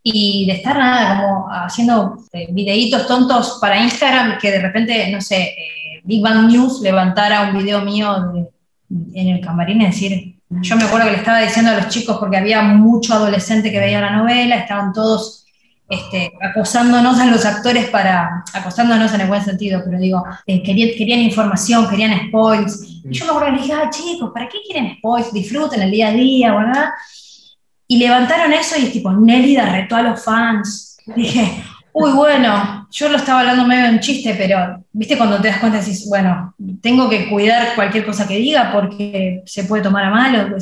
y 0.03 0.45
de 0.45 0.53
estar 0.53 0.77
nada 0.77 1.21
como 1.21 1.47
haciendo 1.49 2.17
eh, 2.33 2.47
videitos 2.51 3.07
tontos 3.07 3.57
para 3.61 3.81
Instagram 3.81 4.37
que 4.37 4.51
de 4.51 4.61
repente, 4.61 5.09
no 5.11 5.21
sé, 5.21 5.43
eh, 5.43 6.01
Big 6.03 6.21
Bang 6.21 6.51
News 6.51 6.81
levantara 6.81 7.49
un 7.49 7.57
video 7.57 7.81
mío 7.81 8.49
en 9.13 9.27
el 9.27 9.39
camarín 9.39 9.81
y 9.81 9.85
decir, 9.85 10.35
yo 10.49 10.75
me 10.75 10.83
acuerdo 10.83 11.07
que 11.07 11.13
le 11.13 11.17
estaba 11.19 11.39
diciendo 11.39 11.71
a 11.71 11.75
los 11.75 11.87
chicos 11.87 12.17
porque 12.17 12.37
había 12.37 12.61
mucho 12.61 13.13
adolescente 13.13 13.71
que 13.71 13.79
veía 13.79 14.01
la 14.01 14.11
novela, 14.11 14.57
estaban 14.57 14.91
todos 14.91 15.45
este, 15.89 16.31
acosándonos 16.41 17.19
a 17.19 17.25
los 17.25 17.45
actores 17.45 17.89
para, 17.89 18.43
acosándonos 18.53 19.13
en 19.13 19.21
el 19.21 19.27
buen 19.27 19.43
sentido, 19.43 19.81
pero 19.85 19.99
digo, 19.99 20.23
eh, 20.45 20.61
querían, 20.61 20.89
querían, 20.97 21.19
información, 21.19 21.89
querían 21.89 22.27
spoils. 22.27 22.83
Y 23.05 23.11
yo 23.11 23.25
me 23.25 23.31
acuerdo 23.31 23.47
que 23.47 23.55
le 23.55 23.61
dije, 23.61 23.73
ah, 23.73 23.89
chicos, 23.89 24.31
¿para 24.33 24.49
qué 24.49 24.57
quieren 24.65 24.97
spoils? 24.97 25.33
Disfruten 25.33 25.81
el 25.81 25.91
día 25.91 26.09
a 26.09 26.11
día, 26.11 26.53
¿verdad? 26.53 26.89
Y 27.87 27.97
levantaron 27.97 28.53
eso 28.53 28.79
y 28.79 28.85
es 28.85 28.91
tipo, 28.91 29.11
Nélida 29.11 29.71
retó 29.71 29.95
a 29.95 30.01
los 30.01 30.23
fans. 30.23 30.97
Dije, 31.15 31.63
uy, 31.93 32.11
bueno, 32.11 32.87
yo 32.91 33.09
lo 33.09 33.17
estaba 33.17 33.41
hablando 33.41 33.65
medio 33.65 33.85
en 33.85 33.99
chiste, 33.99 34.35
pero 34.37 34.83
viste 34.91 35.17
cuando 35.17 35.39
te 35.41 35.49
das 35.49 35.59
cuenta 35.59 35.79
decís, 35.79 36.05
bueno, 36.07 36.55
tengo 36.81 37.09
que 37.09 37.29
cuidar 37.29 37.75
cualquier 37.75 38.05
cosa 38.05 38.27
que 38.27 38.37
diga 38.37 38.71
porque 38.71 39.43
se 39.45 39.65
puede 39.65 39.83
tomar 39.83 40.05
a 40.05 40.09
mal. 40.09 40.55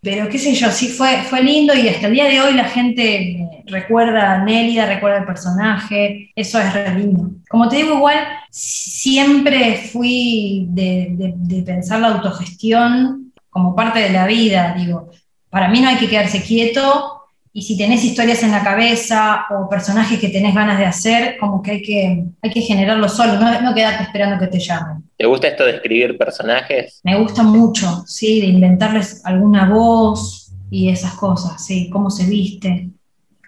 Pero 0.00 0.28
qué 0.28 0.38
sé 0.38 0.54
yo, 0.54 0.68
sí 0.70 0.88
fue, 0.88 1.22
fue 1.22 1.42
lindo 1.44 1.74
y 1.74 1.88
hasta 1.88 2.08
el 2.08 2.14
día 2.14 2.24
de 2.24 2.40
hoy 2.40 2.54
la 2.54 2.64
gente 2.64 3.48
recuerda 3.66 4.32
a 4.32 4.44
Nélida, 4.44 4.86
recuerda 4.86 5.18
el 5.18 5.26
personaje, 5.26 6.32
eso 6.34 6.58
es 6.58 6.72
re 6.74 6.98
lindo. 6.98 7.30
Como 7.48 7.68
te 7.68 7.76
digo, 7.76 7.94
igual 7.94 8.18
siempre 8.50 9.76
fui 9.92 10.66
de, 10.70 11.34
de 11.36 11.62
pensar 11.62 12.00
la 12.00 12.08
autogestión 12.08 13.32
como 13.48 13.76
parte 13.76 14.00
de 14.00 14.10
la 14.10 14.26
vida, 14.26 14.74
digo, 14.76 15.10
para 15.52 15.68
mí 15.68 15.82
no 15.82 15.88
hay 15.88 15.96
que 15.96 16.08
quedarse 16.08 16.42
quieto 16.42 17.28
y 17.52 17.60
si 17.60 17.76
tenés 17.76 18.02
historias 18.02 18.42
en 18.42 18.52
la 18.52 18.64
cabeza 18.64 19.44
o 19.50 19.68
personajes 19.68 20.18
que 20.18 20.30
tenés 20.30 20.54
ganas 20.54 20.78
de 20.78 20.86
hacer, 20.86 21.36
como 21.38 21.60
que 21.60 21.72
hay 21.72 21.82
que, 21.82 22.24
hay 22.40 22.50
que 22.50 22.62
generarlo 22.62 23.06
solo, 23.06 23.34
no, 23.34 23.60
no 23.60 23.74
quedarte 23.74 24.04
esperando 24.04 24.38
que 24.38 24.46
te 24.46 24.58
llamen. 24.58 25.04
¿Te 25.14 25.26
gusta 25.26 25.48
esto 25.48 25.66
de 25.66 25.72
escribir 25.72 26.16
personajes? 26.16 27.00
Me 27.04 27.20
gusta 27.20 27.42
mucho, 27.42 28.02
sí, 28.06 28.40
de 28.40 28.46
inventarles 28.46 29.20
alguna 29.26 29.68
voz 29.68 30.54
y 30.70 30.88
esas 30.88 31.12
cosas, 31.16 31.62
sí, 31.62 31.90
cómo 31.90 32.10
se 32.10 32.24
viste. 32.24 32.88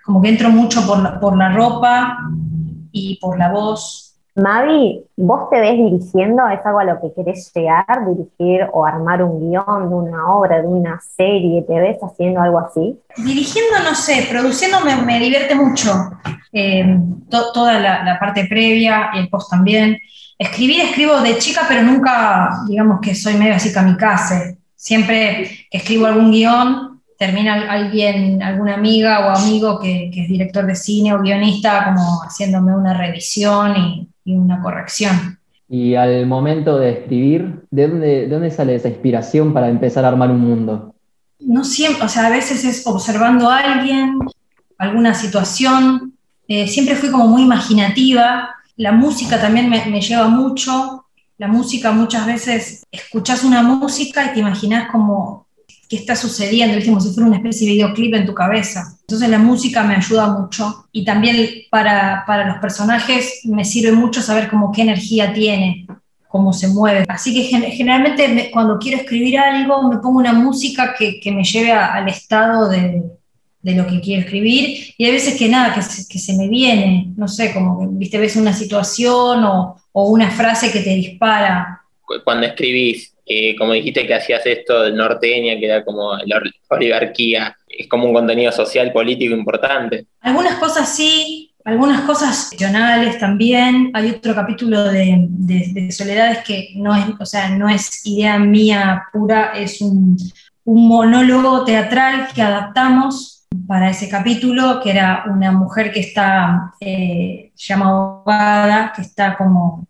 Como 0.05 0.21
que 0.21 0.29
entro 0.29 0.51
mucho 0.51 0.87
por 0.87 1.03
la, 1.03 1.19
por 1.19 1.39
la 1.39 1.49
ropa 1.55 2.19
y 2.93 3.17
por 3.17 3.39
la 3.39 3.51
voz 3.51 4.14
Mavi, 4.37 5.01
¿vos 5.17 5.49
te 5.49 5.61
ves 5.61 5.77
dirigiendo? 5.77 6.49
¿Es 6.49 6.59
algo 6.67 6.81
a 6.81 6.85
lo 6.85 7.01
que 7.01 7.13
querés 7.15 7.53
llegar? 7.55 7.87
¿Dirigir 8.05 8.67
o 8.73 8.85
armar 8.85 9.23
un 9.23 9.49
guion 9.49 9.89
de 9.89 9.95
una 9.95 10.35
obra, 10.35 10.61
de 10.61 10.67
una 10.67 11.01
serie? 11.17 11.63
¿Te 11.63 11.75
ves 11.75 11.99
haciendo 12.03 12.41
algo 12.41 12.59
así? 12.59 12.99
Dirigiendo, 13.17 13.79
no 13.89 13.95
sé, 13.95 14.27
produciendo 14.29 14.79
me, 14.81 15.21
divierte 15.21 15.55
mucho. 15.55 16.11
Eh, 16.53 16.99
toda 17.31 17.79
la, 17.79 18.19
parte 18.19 18.47
previa 18.47 19.11
y 19.15 19.19
el 19.21 19.29
post 19.29 19.51
también. 19.51 19.99
Escribir, 20.37 20.81
escribo 20.81 21.21
de 21.21 21.39
chica, 21.39 21.63
pero 21.69 21.83
nunca, 21.83 22.51
digamos 22.69 22.99
que 23.01 23.15
soy 23.15 23.35
medio 23.35 23.55
así 23.55 23.73
kamikaze. 23.73 24.59
Siempre 24.75 25.67
que 25.71 25.79
escribo 25.79 26.07
algún 26.07 26.33
guion, 26.33 27.03
termina 27.17 27.71
alguien, 27.71 28.43
alguna 28.43 28.75
amiga 28.75 29.29
o 29.29 29.39
amigo 29.39 29.79
que, 29.79 30.11
que 30.13 30.25
es 30.25 30.29
director 30.29 30.67
de 30.67 30.75
cine 30.75 31.15
o 31.15 31.21
guionista, 31.21 31.85
como 31.85 32.21
haciéndome 32.25 32.75
una 32.75 32.95
revisión 32.95 33.77
y 33.77 34.09
y 34.25 34.35
una 34.35 34.61
corrección. 34.63 35.39
Y 35.69 35.95
al 35.95 36.27
momento 36.27 36.79
de 36.79 36.93
escribir, 36.93 37.67
¿de 37.71 37.89
dónde, 37.89 38.29
dónde 38.29 38.51
sale 38.51 38.75
esa 38.75 38.89
inspiración 38.89 39.53
para 39.53 39.69
empezar 39.69 40.05
a 40.05 40.09
armar 40.09 40.31
un 40.31 40.41
mundo? 40.41 40.95
No 41.41 41.65
siempre, 41.65 42.05
o 42.05 42.09
sea, 42.09 42.27
a 42.27 42.31
veces 42.31 42.65
es 42.65 42.87
observando 42.87 43.51
a 43.51 43.59
alguien, 43.59 44.19
alguna 44.79 45.15
situación. 45.15 46.15
Eh, 46.49 46.69
siempre 46.69 46.97
fui 46.97 47.11
como 47.11 47.27
muy 47.27 47.43
imaginativa. 47.43 48.51
La 48.77 48.93
música 48.93 49.41
también 49.41 49.69
me, 49.69 49.85
me 49.87 50.01
lleva 50.01 50.29
mucho. 50.29 51.07
La 51.39 51.49
música 51.49 51.93
muchas 51.93 52.27
veces 52.27 52.85
escuchas 52.91 53.43
una 53.43 53.63
música 53.63 54.27
y 54.27 54.35
te 54.35 54.41
imaginas 54.41 54.91
como 54.91 55.47
qué 55.89 55.97
está 55.97 56.15
sucediendo, 56.15 56.79
como 56.85 57.01
si 57.01 57.13
fuera 57.13 57.29
una 57.29 57.37
especie 57.39 57.67
de 57.67 57.75
videoclip 57.75 58.15
en 58.15 58.27
tu 58.27 58.35
cabeza. 58.35 58.94
Entonces 59.07 59.29
la 59.29 59.39
música 59.39 59.83
me 59.83 59.97
ayuda 59.97 60.29
mucho 60.29 60.87
y 60.91 61.05
también 61.05 61.37
para, 61.71 62.25
para 62.27 62.49
los 62.49 62.59
personajes 62.59 63.43
me 63.45 63.65
sirve 63.65 63.93
mucho 63.93 64.23
saber 64.23 64.49
cómo 64.49 64.73
qué 64.73 64.81
energía 64.81 65.35
tiene, 65.35 65.87
cómo 66.27 66.55
se 66.55 66.69
mueve. 66.69 67.05
Así 67.09 67.35
que 67.35 67.71
generalmente 67.73 68.51
cuando 68.51 68.79
quiero 68.79 68.99
escribir 68.99 69.39
algo 69.39 69.91
me 69.91 69.99
pongo 69.99 70.21
una 70.21 70.33
música 70.33 70.95
que, 70.99 71.21
que 71.21 71.33
me 71.33 71.45
lleve 71.45 71.71
al 71.71 72.09
estado 72.09 72.71
de, 72.71 73.03
de, 73.61 73.75
lo 73.75 73.87
que 73.87 74.01
quiero 74.01 74.23
escribir 74.23 74.95
y 74.97 75.05
hay 75.05 75.13
veces 75.13 75.39
que 75.39 75.51
nada, 75.51 75.75
que 75.75 75.83
se, 75.83 76.09
que 76.09 76.19
se 76.19 76.33
me 76.33 76.49
viene, 76.49 77.13
no 77.15 77.29
sé, 77.29 77.53
como 77.53 77.79
que 77.81 77.87
viste, 77.91 78.17
ves 78.17 78.37
una 78.37 78.55
situación 78.55 79.45
o, 79.45 79.77
o 79.93 80.09
una 80.09 80.31
frase 80.31 80.73
que 80.73 80.81
te 80.81 80.95
dispara. 80.95 81.83
Cuando 82.25 82.47
escribís, 82.47 83.14
como 83.59 83.73
dijiste 83.73 84.07
que 84.07 84.15
hacías 84.15 84.45
esto 84.45 84.83
del 84.83 84.97
norteña, 84.97 85.59
que 85.59 85.67
era 85.67 85.85
como 85.85 86.17
la 86.27 86.43
oligarquía, 86.69 87.57
es 87.67 87.89
como 87.89 88.07
un 88.07 88.15
contenido 88.15 88.53
social, 88.53 88.93
político 88.93 89.35
importante. 89.35 90.07
Algunas 90.21 90.59
cosas 90.59 90.95
sí, 90.95 91.55
algunas 91.65 92.03
cosas 92.03 92.51
regionales 92.53 93.19
también. 93.19 93.91
Hay 93.95 94.11
otro 94.11 94.35
capítulo 94.35 94.85
de, 94.85 95.91
Soledades 95.91 96.45
que 96.45 96.73
no 96.77 96.95
es, 96.95 97.05
o 97.19 97.27
sea, 97.27 97.49
no 97.49 97.69
es 97.69 98.07
idea 98.07 98.39
mía 98.39 99.05
pura, 99.13 99.53
es 99.55 99.81
un, 99.81 100.17
monólogo 100.67 101.63
teatral 101.65 102.29
que 102.35 102.41
adaptamos 102.41 103.47
para 103.67 103.91
ese 103.91 104.09
capítulo, 104.09 104.81
que 104.83 104.91
era 104.91 105.25
una 105.27 105.53
mujer 105.53 105.93
que 105.93 106.01
está, 106.01 106.73
eh, 106.81 107.53
que 107.55 109.03
está 109.03 109.37
como 109.37 109.87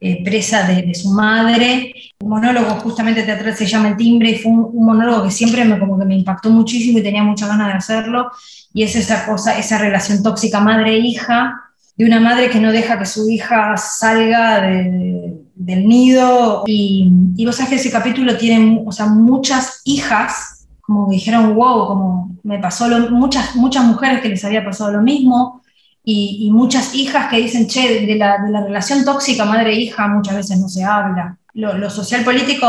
eh, 0.00 0.22
presa 0.22 0.62
de, 0.62 0.94
su 0.94 1.10
madre. 1.10 1.92
Un 2.20 2.30
monólogo 2.30 2.70
justamente 2.76 3.24
teatral 3.24 3.56
se 3.56 3.66
llama 3.66 3.88
El 3.88 3.96
Timbre 3.96 4.30
y 4.30 4.38
fue 4.38 4.52
un, 4.52 4.84
monólogo 4.84 5.24
que 5.24 5.30
siempre 5.30 5.64
me, 5.64 5.78
como 5.78 5.98
que 5.98 6.04
me 6.04 6.16
impactó 6.16 6.50
muchísimo 6.50 6.98
y 6.98 7.02
tenía 7.02 7.24
muchas 7.24 7.48
ganas 7.48 7.68
de 7.68 7.74
hacerlo. 7.74 8.30
Y 8.72 8.84
es 8.84 8.94
esa 8.94 9.26
cosa, 9.26 9.58
esa 9.58 9.78
relación 9.78 10.22
tóxica 10.22 10.60
madre-hija, 10.60 11.60
de 11.96 12.04
una 12.04 12.20
madre 12.20 12.48
que 12.48 12.60
no 12.60 12.70
deja 12.70 12.96
que 12.96 13.06
su 13.06 13.28
hija 13.28 13.76
salga 13.76 14.60
del 14.60 15.88
nido. 15.88 16.62
Y, 16.66 17.10
y 17.36 17.44
vos 17.44 17.56
sabés 17.56 17.70
que 17.70 17.76
ese 17.76 17.90
capítulo 17.90 18.36
tiene 18.36 18.80
o 18.86 18.92
sea, 18.92 19.06
muchas 19.06 19.80
hijas, 19.84 20.68
como 20.80 21.10
dijeron, 21.10 21.56
wow, 21.56 21.86
como 21.88 22.38
me 22.44 22.60
pasó 22.60 22.86
lo, 22.86 23.10
muchas, 23.10 23.56
muchas 23.56 23.84
mujeres 23.84 24.20
que 24.20 24.28
les 24.28 24.44
había 24.44 24.64
pasado 24.64 24.92
lo 24.92 25.02
mismo 25.02 25.60
y, 26.10 26.50
muchas 26.50 26.94
hijas 26.94 27.28
que 27.28 27.36
dicen, 27.36 27.66
che, 27.66 28.06
de 28.06 28.14
la, 28.16 28.38
de 28.38 28.50
la 28.50 28.64
relación 28.64 29.04
tóxica 29.04 29.44
madre-hija 29.44 30.08
muchas 30.08 30.36
veces 30.36 30.58
no 30.58 30.66
se 30.66 30.82
habla. 30.82 31.36
Lo, 31.52 31.90
social 31.90 32.24
político, 32.24 32.66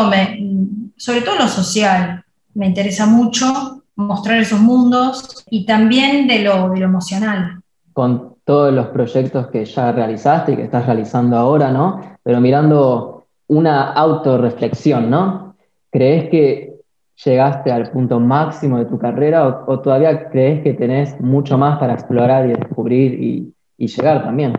sobre 0.97 1.21
todo 1.21 1.35
lo 1.37 1.47
social, 1.47 2.21
me 2.55 2.65
interesa 2.65 3.05
mucho 3.05 3.83
mostrar 3.95 4.39
esos 4.39 4.59
mundos 4.59 5.45
y 5.49 5.65
también 5.65 6.27
de 6.27 6.39
lo, 6.39 6.69
de 6.69 6.79
lo 6.79 6.85
emocional. 6.85 7.61
Con 7.93 8.35
todos 8.43 8.73
los 8.73 8.87
proyectos 8.87 9.47
que 9.47 9.63
ya 9.63 9.93
realizaste 9.93 10.51
y 10.51 10.55
que 10.57 10.63
estás 10.63 10.85
realizando 10.85 11.37
ahora, 11.37 11.71
¿no? 11.71 12.01
Pero 12.21 12.41
mirando 12.41 13.27
una 13.47 13.93
autorreflexión, 13.93 15.09
¿no? 15.09 15.55
¿Crees 15.89 16.29
que 16.29 16.68
llegaste 17.23 17.71
al 17.71 17.91
punto 17.91 18.19
máximo 18.19 18.77
de 18.77 18.85
tu 18.85 18.97
carrera 18.97 19.47
o, 19.47 19.79
todavía 19.79 20.29
crees 20.29 20.63
que 20.63 20.73
tenés 20.73 21.19
mucho 21.19 21.57
más 21.57 21.79
para 21.79 21.93
explorar 21.93 22.49
y 22.49 22.53
descubrir 22.53 23.13
y, 23.21 23.53
llegar 23.77 24.23
también? 24.23 24.53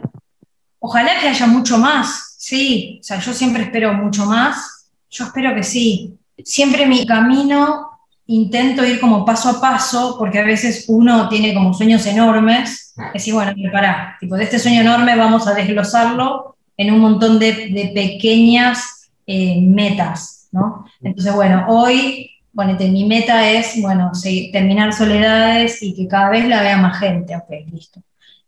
Ojalá 0.78 1.10
que 1.20 1.28
haya 1.28 1.46
mucho 1.46 1.76
más, 1.76 2.36
sí. 2.38 2.98
O 3.00 3.04
sea, 3.04 3.18
yo 3.18 3.34
siempre 3.34 3.64
espero 3.64 3.92
mucho 3.92 4.24
más. 4.24 4.88
Yo 5.10 5.24
espero 5.24 5.54
que 5.54 5.62
sí. 5.62 6.18
Siempre 6.42 6.86
mi 6.86 7.04
camino 7.04 7.86
intento 8.26 8.82
ir 8.84 8.98
como 8.98 9.26
paso 9.26 9.50
a 9.50 9.60
paso, 9.60 10.16
porque 10.18 10.38
a 10.38 10.44
veces 10.44 10.86
uno 10.88 11.28
tiene 11.28 11.52
como 11.52 11.74
sueños 11.74 12.06
enormes. 12.06 12.94
Es 13.08 13.12
decir, 13.12 13.34
bueno, 13.34 13.52
pará, 13.70 14.16
tipo, 14.18 14.36
de 14.36 14.44
este 14.44 14.58
sueño 14.58 14.80
enorme 14.80 15.16
vamos 15.16 15.46
a 15.46 15.52
desglosarlo 15.52 16.56
en 16.78 16.94
un 16.94 17.00
montón 17.00 17.38
de, 17.38 17.92
pequeñas 17.94 19.10
eh, 19.26 19.60
metas, 19.60 20.48
¿no? 20.50 20.86
Entonces, 21.02 21.34
bueno, 21.34 21.66
hoy 21.68 22.30
ponete, 22.54 22.88
mi 22.88 23.04
meta 23.04 23.48
es, 23.50 23.80
bueno, 23.80 24.12
terminar 24.52 24.92
Soledades 24.92 25.82
y 25.82 25.94
que 25.94 26.08
cada 26.08 26.30
vez 26.30 26.46
la 26.48 26.62
vea 26.62 26.76
más 26.76 26.98
gente, 26.98 27.36
ok, 27.36 27.50
listo. 27.72 28.00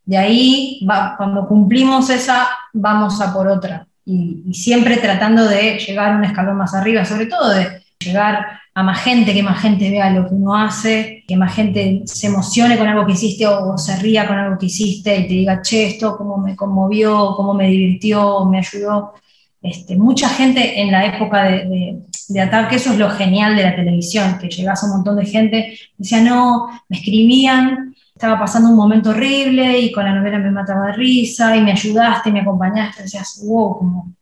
De 0.04 0.16
ahí, 0.16 0.84
va, 0.88 1.14
cuando 1.16 1.46
cumplimos 1.46 2.10
esa, 2.10 2.48
vamos 2.72 3.20
a 3.20 3.32
por 3.32 3.46
otra. 3.48 3.86
Y, 4.04 4.42
siempre 4.52 4.96
tratando 4.96 5.46
de 5.46 5.78
llegar 5.78 6.16
un 6.16 6.24
escalón 6.24 6.56
más 6.56 6.74
arriba, 6.74 7.04
sobre 7.04 7.26
todo 7.26 7.50
de 7.50 7.82
llegar 8.00 8.60
a 8.74 8.82
más 8.82 9.02
gente, 9.02 9.32
que 9.34 9.42
más 9.42 9.60
gente 9.60 9.90
vea 9.90 10.10
lo 10.10 10.28
que 10.28 10.34
uno 10.34 10.56
hace, 10.56 11.24
que 11.28 11.36
más 11.36 11.54
gente 11.54 12.02
se 12.06 12.26
emocione 12.26 12.76
con 12.78 12.88
algo 12.88 13.06
que 13.06 13.12
hiciste 13.12 13.46
o, 13.46 13.78
se 13.78 13.96
ría 13.96 14.26
con 14.26 14.38
algo 14.38 14.58
que 14.58 14.66
hiciste 14.66 15.16
y 15.16 15.28
te 15.28 15.34
diga, 15.34 15.62
che, 15.62 15.86
esto 15.86 16.16
cómo 16.16 16.38
me 16.38 16.56
conmovió, 16.56 17.34
cómo 17.36 17.54
me 17.54 17.68
divirtió, 17.68 18.44
me 18.46 18.58
ayudó. 18.58 19.14
Este, 19.62 19.96
mucha 19.96 20.28
gente 20.28 20.80
en 20.80 20.90
la 20.90 21.06
época 21.06 21.44
de, 21.44 21.64
de, 21.66 21.98
ataque, 22.40 22.76
eso 22.76 22.92
es 22.92 22.98
lo 22.98 23.10
genial 23.10 23.56
de 23.56 23.62
la 23.62 23.76
televisión, 23.76 24.38
que 24.38 24.48
llegas 24.48 24.82
a 24.82 24.86
un 24.86 24.92
montón 24.92 25.16
de 25.16 25.26
gente, 25.26 25.78
decía, 25.96 26.20
no, 26.20 26.68
me 26.88 26.96
escribían, 26.96 27.94
estaba 28.14 28.38
pasando 28.38 28.70
un 28.70 28.76
momento 28.76 29.10
horrible 29.10 29.80
y 29.80 29.92
con 29.92 30.04
la 30.04 30.14
novela 30.14 30.38
me 30.38 30.50
mataba 30.50 30.86
de 30.86 30.92
risa 30.92 31.56
y 31.56 31.62
me 31.62 31.72
ayudaste, 31.72 32.30
me 32.30 32.40
acompañaste, 32.40 33.02
decías, 33.02 33.42
wow, 33.44 33.78
como, 33.78 34.12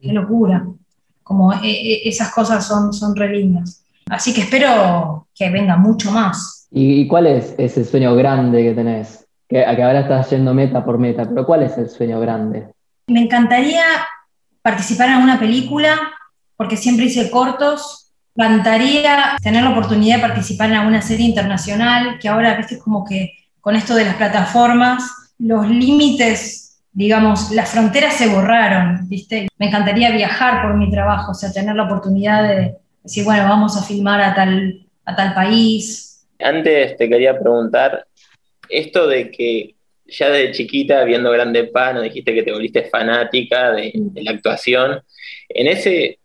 qué 0.00 0.12
locura, 0.12 0.64
como 1.22 1.52
e, 1.52 1.70
e, 1.70 2.08
esas 2.08 2.32
cosas 2.32 2.66
son, 2.66 2.92
son 2.92 3.14
re 3.14 3.28
lindas. 3.28 3.84
Así 4.08 4.32
que 4.34 4.40
espero 4.40 5.28
que 5.34 5.50
venga 5.50 5.76
mucho 5.76 6.10
más. 6.10 6.68
¿Y, 6.70 7.06
cuál 7.06 7.26
es 7.26 7.54
ese 7.58 7.84
sueño 7.84 8.14
grande 8.14 8.62
que 8.62 8.74
tenés? 8.74 9.26
Que, 9.48 9.64
que 9.76 9.82
ahora 9.82 10.00
estás 10.00 10.30
yendo 10.30 10.54
meta 10.54 10.84
por 10.84 10.98
meta, 10.98 11.28
pero 11.28 11.44
¿cuál 11.44 11.62
es 11.62 11.76
el 11.78 11.88
sueño 11.88 12.18
grande? 12.20 12.68
Me 13.08 13.20
encantaría 13.20 13.82
participar 14.62 15.10
en 15.10 15.22
una 15.22 15.38
película, 15.38 15.96
porque 16.60 16.76
siempre 16.76 17.06
hice 17.06 17.30
cortos. 17.30 18.12
Plantaría 18.34 19.38
tener 19.42 19.64
la 19.64 19.70
oportunidad 19.70 20.16
de 20.16 20.28
participar 20.28 20.68
en 20.68 20.76
alguna 20.76 21.00
serie 21.00 21.24
internacional, 21.24 22.18
que 22.20 22.28
ahora, 22.28 22.54
viste, 22.54 22.78
como 22.78 23.02
que 23.02 23.32
con 23.62 23.76
esto 23.76 23.94
de 23.94 24.04
las 24.04 24.16
plataformas, 24.16 25.02
los 25.38 25.66
límites, 25.66 26.82
digamos, 26.92 27.50
las 27.52 27.70
fronteras 27.70 28.14
se 28.14 28.28
borraron, 28.28 29.08
viste. 29.08 29.48
Me 29.56 29.68
encantaría 29.68 30.10
viajar 30.10 30.60
por 30.60 30.76
mi 30.76 30.90
trabajo, 30.90 31.30
o 31.30 31.34
sea, 31.34 31.50
tener 31.50 31.74
la 31.74 31.84
oportunidad 31.84 32.46
de 32.46 32.76
decir, 33.02 33.24
bueno, 33.24 33.44
vamos 33.44 33.78
a 33.78 33.82
filmar 33.82 34.20
a 34.20 34.34
tal, 34.34 34.86
a 35.06 35.16
tal 35.16 35.32
país. 35.32 36.26
Antes 36.38 36.94
te 36.98 37.08
quería 37.08 37.40
preguntar, 37.40 38.06
esto 38.68 39.06
de 39.06 39.30
que 39.30 39.76
ya 40.04 40.28
de 40.28 40.52
chiquita, 40.52 41.04
viendo 41.04 41.30
Grande 41.30 41.64
Pano, 41.68 42.02
dijiste 42.02 42.34
que 42.34 42.42
te 42.42 42.52
volviste 42.52 42.82
fanática 42.82 43.72
de, 43.72 43.92
la 44.16 44.32
actuación. 44.32 45.00
En 45.48 45.66
ese 45.66 46.19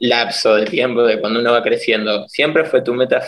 lapso 0.00 0.54
de 0.54 0.66
tiempo 0.66 1.02
de 1.02 1.20
cuando 1.20 1.40
uno 1.40 1.52
va 1.52 1.62
creciendo, 1.62 2.28
¿siempre 2.28 2.64
fue 2.64 2.82
tu 2.82 2.94
meta 2.94 3.20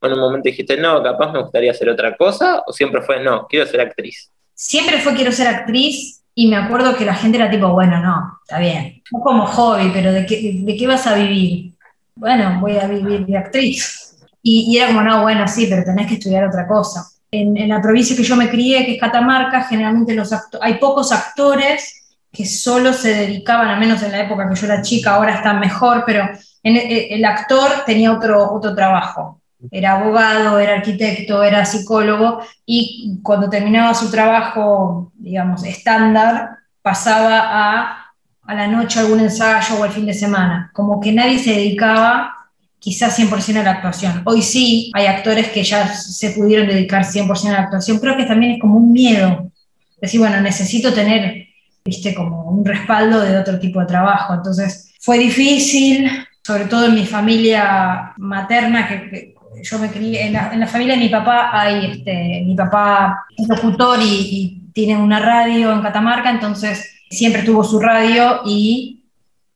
¿O 0.00 0.06
en 0.06 0.12
un 0.12 0.20
momento 0.20 0.48
dijiste, 0.48 0.76
no, 0.76 1.02
capaz 1.02 1.32
me 1.32 1.42
gustaría 1.42 1.70
hacer 1.70 1.88
otra 1.88 2.16
cosa? 2.16 2.62
¿O 2.66 2.72
siempre 2.72 3.00
fue, 3.02 3.22
no, 3.22 3.46
quiero 3.48 3.66
ser 3.66 3.80
actriz? 3.80 4.30
Siempre 4.54 4.98
fue 4.98 5.14
quiero 5.14 5.32
ser 5.32 5.46
actriz 5.48 6.22
y 6.34 6.48
me 6.48 6.56
acuerdo 6.56 6.96
que 6.96 7.04
la 7.04 7.14
gente 7.14 7.38
era 7.38 7.50
tipo, 7.50 7.68
bueno, 7.68 8.00
no, 8.00 8.40
está 8.42 8.58
bien, 8.58 9.02
no 9.12 9.20
como 9.20 9.46
hobby, 9.46 9.90
pero 9.92 10.12
¿de 10.12 10.26
qué, 10.26 10.60
de 10.60 10.76
qué 10.76 10.86
vas 10.86 11.06
a 11.06 11.14
vivir? 11.14 11.72
Bueno, 12.16 12.58
voy 12.60 12.76
a 12.76 12.86
vivir 12.86 13.24
de 13.24 13.36
actriz. 13.36 14.16
Y, 14.42 14.66
y 14.68 14.76
era 14.76 14.88
como, 14.88 15.02
no, 15.02 15.22
bueno, 15.22 15.48
sí, 15.48 15.66
pero 15.70 15.84
tenés 15.84 16.06
que 16.06 16.14
estudiar 16.14 16.46
otra 16.46 16.66
cosa 16.66 17.08
en, 17.34 17.68
la 17.68 17.80
provincia 17.80 18.16
que 18.16 18.22
yo 18.22 18.36
me 18.36 18.48
crié, 18.48 18.84
que 18.84 18.94
es 18.94 19.00
Catamarca, 19.00 19.64
generalmente 19.64 20.14
los 20.14 20.30
hay 20.60 20.74
pocos 20.74 21.12
actores 21.12 22.03
que 22.34 22.44
solo 22.44 22.92
se 22.92 23.14
dedicaban, 23.14 23.68
al 23.68 23.78
menos 23.78 24.02
en 24.02 24.12
la 24.12 24.20
época 24.20 24.48
que 24.48 24.56
yo 24.56 24.66
era 24.66 24.82
chica, 24.82 25.14
ahora 25.14 25.36
están 25.36 25.60
mejor, 25.60 26.02
pero 26.04 26.28
el 26.62 27.24
actor 27.24 27.70
tenía 27.86 28.12
otro, 28.12 28.52
otro 28.52 28.74
trabajo. 28.74 29.40
Era 29.70 29.92
abogado, 29.92 30.58
era 30.58 30.74
arquitecto, 30.74 31.42
era 31.42 31.64
psicólogo 31.64 32.40
y 32.66 33.20
cuando 33.22 33.48
terminaba 33.48 33.94
su 33.94 34.10
trabajo, 34.10 35.12
digamos, 35.14 35.64
estándar, 35.64 36.50
pasaba 36.82 37.40
a, 37.44 38.12
a 38.42 38.54
la 38.54 38.66
noche 38.66 39.00
algún 39.00 39.20
ensayo 39.20 39.76
o 39.80 39.84
el 39.84 39.92
fin 39.92 40.04
de 40.04 40.12
semana. 40.12 40.70
Como 40.74 41.00
que 41.00 41.12
nadie 41.12 41.38
se 41.38 41.52
dedicaba 41.52 42.34
quizás 42.78 43.18
100% 43.18 43.60
a 43.60 43.62
la 43.62 43.70
actuación. 43.70 44.20
Hoy 44.26 44.42
sí 44.42 44.92
hay 44.92 45.06
actores 45.06 45.48
que 45.48 45.64
ya 45.64 45.88
se 45.94 46.32
pudieron 46.32 46.66
dedicar 46.66 47.04
100% 47.04 47.48
a 47.48 47.52
la 47.52 47.60
actuación. 47.60 47.98
Creo 47.98 48.16
que 48.16 48.24
también 48.24 48.52
es 48.52 48.60
como 48.60 48.76
un 48.76 48.92
miedo. 48.92 49.50
Decir, 49.98 50.20
bueno, 50.20 50.38
necesito 50.42 50.92
tener, 50.92 51.43
viste, 51.84 52.14
como 52.14 52.44
un 52.44 52.64
respaldo 52.64 53.20
de 53.20 53.36
otro 53.36 53.58
tipo 53.58 53.80
de 53.80 53.86
trabajo. 53.86 54.34
Entonces, 54.34 54.94
fue 55.00 55.18
difícil, 55.18 56.10
sobre 56.42 56.64
todo 56.64 56.86
en 56.86 56.94
mi 56.94 57.04
familia 57.04 58.14
materna, 58.16 58.88
que, 58.88 59.34
yo 59.62 59.78
me 59.78 59.90
crié, 59.90 60.26
en 60.26 60.32
la, 60.32 60.66
familia 60.66 60.94
de 60.94 61.00
mi 61.00 61.08
papá 61.08 61.50
hay, 61.52 61.86
este, 61.92 62.42
mi 62.44 62.56
papá 62.56 63.24
es 63.36 63.46
locutor 63.46 64.00
y, 64.00 64.04
y 64.04 64.62
tiene 64.72 64.96
una 64.96 65.20
radio 65.20 65.72
en 65.72 65.80
Catamarca, 65.80 66.30
entonces 66.30 66.90
siempre 67.08 67.42
tuvo 67.42 67.62
su 67.62 67.78
radio 67.78 68.40
y 68.44 69.03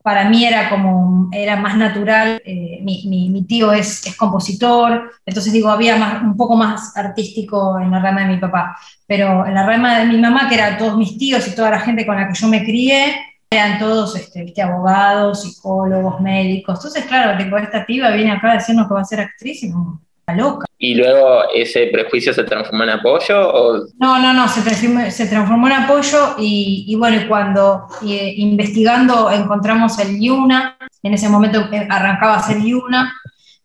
para 0.03 0.29
mí 0.29 0.45
era 0.45 0.71
como, 0.71 1.29
era 1.33 1.57
más 1.57 1.77
natural, 1.77 2.41
eh, 2.45 2.79
mi, 2.83 3.45
tío 3.47 3.73
es, 3.73 4.07
es, 4.07 4.17
compositor, 4.17 5.11
entonces 5.27 5.53
digo, 5.53 5.69
había 5.69 5.97
más, 5.97 6.23
un 6.23 6.37
poco 6.37 6.57
más 6.57 6.97
artístico 6.97 7.79
en 7.79 7.91
la 7.91 8.01
rama 8.01 8.23
de 8.23 8.35
mi 8.35 8.37
papá, 8.39 8.77
pero 9.07 9.47
en 9.47 9.55
la 9.55 9.67
rama 9.67 9.99
de 9.99 10.07
mi 10.07 10.19
mamá, 10.19 10.49
que 10.49 10.55
eran 10.55 10.79
todos 10.79 10.97
mis 10.97 11.19
tíos 11.19 11.47
y 11.49 11.55
toda 11.55 11.71
la 11.71 11.81
gente 11.81 12.07
con 12.07 12.17
la 12.17 12.29
que 12.29 12.35
yo 12.35 12.49
me 12.49 12.65
crié, 12.65 13.17
eran 13.51 13.79
todos 13.79 14.15
este, 14.17 14.63
abogados, 14.63 15.43
psicólogos, 15.43 16.21
médicos, 16.21 16.79
entonces 16.79 17.05
claro, 17.07 17.37
tipo, 17.43 17.57
esta 17.59 17.85
piba 17.85 18.11
viene 18.11 18.33
acá 18.33 18.53
a 18.53 18.55
decirnos 18.55 18.87
que 18.89 18.95
va 18.95 19.01
a 19.01 19.05
ser 19.05 19.21
actriz 19.21 19.63
y 19.63 19.71
no, 19.71 20.01
loca. 20.35 20.67
¿Y 20.79 20.95
luego 20.95 21.43
ese 21.55 21.87
prejuicio 21.87 22.33
se 22.33 22.45
transformó 22.45 22.85
en 22.85 22.91
apoyo? 22.91 23.49
O? 23.53 23.87
No, 23.99 24.19
no, 24.21 24.33
no, 24.33 24.49
se 24.49 24.63
transformó, 24.63 25.11
se 25.11 25.27
transformó 25.27 25.67
en 25.67 25.73
apoyo 25.73 26.37
y, 26.39 26.85
y 26.87 26.95
bueno, 26.95 27.23
cuando 27.29 27.87
eh, 28.07 28.35
investigando 28.37 29.31
encontramos 29.31 29.99
el 29.99 30.21
Yuna, 30.21 30.77
en 31.03 31.15
ese 31.15 31.29
momento 31.29 31.69
arrancaba 31.89 32.37
a 32.37 32.43
ser 32.43 32.63
Yuna, 32.63 33.13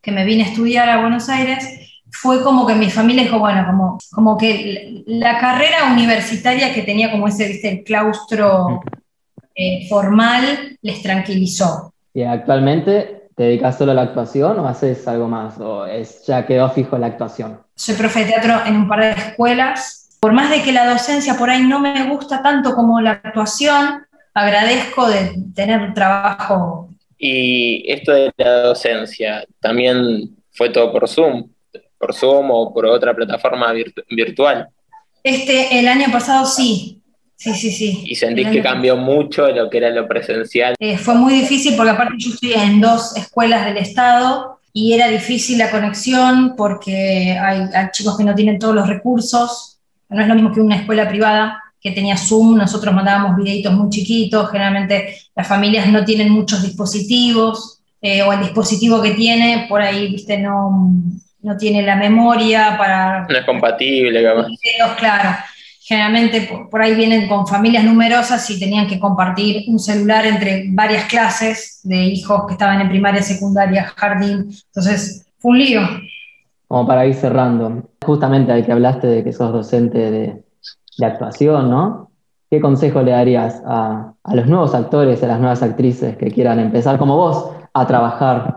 que 0.01 0.11
me 0.11 0.25
vine 0.25 0.43
a 0.43 0.47
estudiar 0.47 0.89
a 0.89 1.01
Buenos 1.01 1.29
Aires, 1.29 1.83
fue 2.11 2.43
como 2.43 2.65
que 2.65 2.75
mi 2.75 2.89
familia 2.89 3.23
dijo, 3.23 3.39
bueno, 3.39 3.65
como, 3.65 3.97
como 4.11 4.37
que 4.37 5.03
la 5.07 5.39
carrera 5.39 5.91
universitaria 5.91 6.73
que 6.73 6.83
tenía 6.83 7.11
como 7.11 7.27
ese, 7.27 7.47
viste, 7.47 7.69
el 7.69 7.83
claustro 7.83 8.81
eh, 9.55 9.87
formal 9.89 10.77
les 10.81 11.01
tranquilizó. 11.01 11.93
Y 12.13 12.23
actualmente 12.23 13.22
¿Te 13.35 13.43
dedicas 13.43 13.77
solo 13.77 13.91
a 13.91 13.95
la 13.95 14.03
actuación 14.03 14.59
o 14.59 14.67
haces 14.67 15.07
algo 15.07 15.27
más? 15.27 15.59
¿O 15.59 15.85
es, 15.85 16.25
ya 16.25 16.45
quedó 16.45 16.69
fijo 16.69 16.97
la 16.97 17.07
actuación? 17.07 17.59
Soy 17.75 17.95
profe 17.95 18.19
de 18.19 18.25
teatro 18.25 18.61
en 18.65 18.75
un 18.75 18.87
par 18.87 19.01
de 19.01 19.11
escuelas. 19.11 20.17
Por 20.19 20.33
más 20.33 20.49
de 20.49 20.61
que 20.61 20.71
la 20.71 20.89
docencia 20.89 21.35
por 21.35 21.49
ahí 21.49 21.63
no 21.63 21.79
me 21.79 22.09
gusta 22.09 22.41
tanto 22.41 22.75
como 22.75 23.01
la 23.01 23.11
actuación, 23.11 24.05
agradezco 24.33 25.07
de 25.09 25.35
tener 25.55 25.81
un 25.81 25.93
trabajo. 25.93 26.89
Y 27.17 27.91
esto 27.91 28.11
de 28.11 28.31
la 28.37 28.61
docencia, 28.63 29.45
¿también 29.59 30.35
fue 30.51 30.69
todo 30.69 30.91
por 30.91 31.07
Zoom? 31.09 31.49
¿Por 31.97 32.13
Zoom 32.13 32.51
o 32.51 32.73
por 32.73 32.85
otra 32.85 33.15
plataforma 33.15 33.73
virtual? 34.09 34.67
Este, 35.23 35.79
el 35.79 35.87
año 35.87 36.07
pasado 36.11 36.45
sí, 36.45 37.01
Sí, 37.43 37.53
sí, 37.55 37.71
sí. 37.71 38.03
¿Y 38.05 38.15
sentís 38.15 38.47
que 38.47 38.61
cambió 38.61 38.95
mucho 38.95 39.49
lo 39.49 39.69
que 39.69 39.79
era 39.79 39.89
lo 39.89 40.07
presencial? 40.07 40.75
Eh, 40.79 40.97
fue 40.97 41.13
muy 41.15 41.33
difícil 41.33 41.75
porque 41.75 41.91
aparte 41.91 42.13
yo 42.17 42.29
estoy 42.29 42.53
en 42.53 42.79
dos 42.79 43.17
escuelas 43.17 43.65
del 43.65 43.75
Estado 43.75 44.59
y 44.71 44.93
era 44.93 45.09
difícil 45.09 45.57
la 45.57 45.69
conexión 45.69 46.53
porque 46.55 47.37
hay, 47.37 47.67
chicos 47.91 48.17
que 48.17 48.23
no 48.23 48.33
tienen 48.33 48.59
todos 48.59 48.73
los 48.73 48.87
recursos. 48.87 49.77
No 50.07 50.21
es 50.21 50.27
lo 50.29 50.35
mismo 50.35 50.53
que 50.53 50.61
una 50.61 50.77
escuela 50.77 51.09
privada 51.09 51.61
que 51.81 51.91
tenía 51.91 52.15
Zoom, 52.15 52.55
nosotros 52.55 52.95
mandábamos 52.95 53.35
videitos 53.35 53.73
muy 53.73 53.89
chiquitos, 53.89 54.49
generalmente 54.49 55.17
las 55.35 55.45
familias 55.45 55.85
no 55.89 56.05
tienen 56.05 56.29
muchos 56.29 56.63
dispositivos 56.63 57.81
eh, 58.01 58.23
o 58.23 58.31
el 58.31 58.39
dispositivo 58.39 59.01
que 59.01 59.11
tiene 59.11 59.65
por 59.67 59.81
ahí, 59.81 60.09
viste, 60.09 60.37
no, 60.37 60.93
no 61.41 61.57
tiene 61.57 61.81
la 61.81 61.97
memoria 61.97 62.77
para... 62.77 63.27
No 63.27 63.37
es 63.37 63.43
compatible, 63.43 64.19
digamos. 64.19 64.47
claro 64.97 65.39
generalmente 65.85 66.49
por, 66.71 66.81
ahí 66.81 66.95
vienen 66.95 67.27
con 67.27 67.45
familias 67.45 67.83
numerosas 67.83 68.49
y 68.49 68.57
tenían 68.57 68.87
que 68.87 68.99
compartir 68.99 69.65
un 69.67 69.79
celular 69.79 70.25
entre 70.25 70.65
varias 70.69 71.05
clases 71.05 71.81
de 71.83 72.05
hijos 72.05 72.45
que 72.47 72.53
estaban 72.53 72.79
en 72.79 72.87
primaria, 72.87 73.21
secundaria, 73.21 73.91
jardín. 73.97 74.49
Entonces, 74.67 75.27
fue 75.39 75.51
un 75.51 75.59
lío. 75.59 75.81
Como 76.69 76.87
para 76.87 77.05
ir 77.05 77.15
cerrando, 77.15 77.89
justamente 78.05 78.53
al 78.53 78.65
que 78.65 78.71
hablaste 78.71 79.07
de 79.07 79.23
que 79.25 79.33
sos 79.33 79.51
docente 79.51 80.09
de, 80.09 80.43
actuación, 81.01 81.69
¿no? 81.69 82.11
¿Qué 82.49 82.61
consejo 82.61 83.01
le 83.01 83.11
darías 83.11 83.61
a, 83.65 84.13
los 84.31 84.45
nuevos 84.45 84.73
actores, 84.75 85.21
a 85.23 85.27
las 85.27 85.39
nuevas 85.39 85.63
actrices 85.63 86.15
que 86.15 86.31
quieran 86.31 86.59
empezar 86.59 86.97
como 86.97 87.17
vos 87.17 87.49
a 87.73 87.85
trabajar 87.87 88.55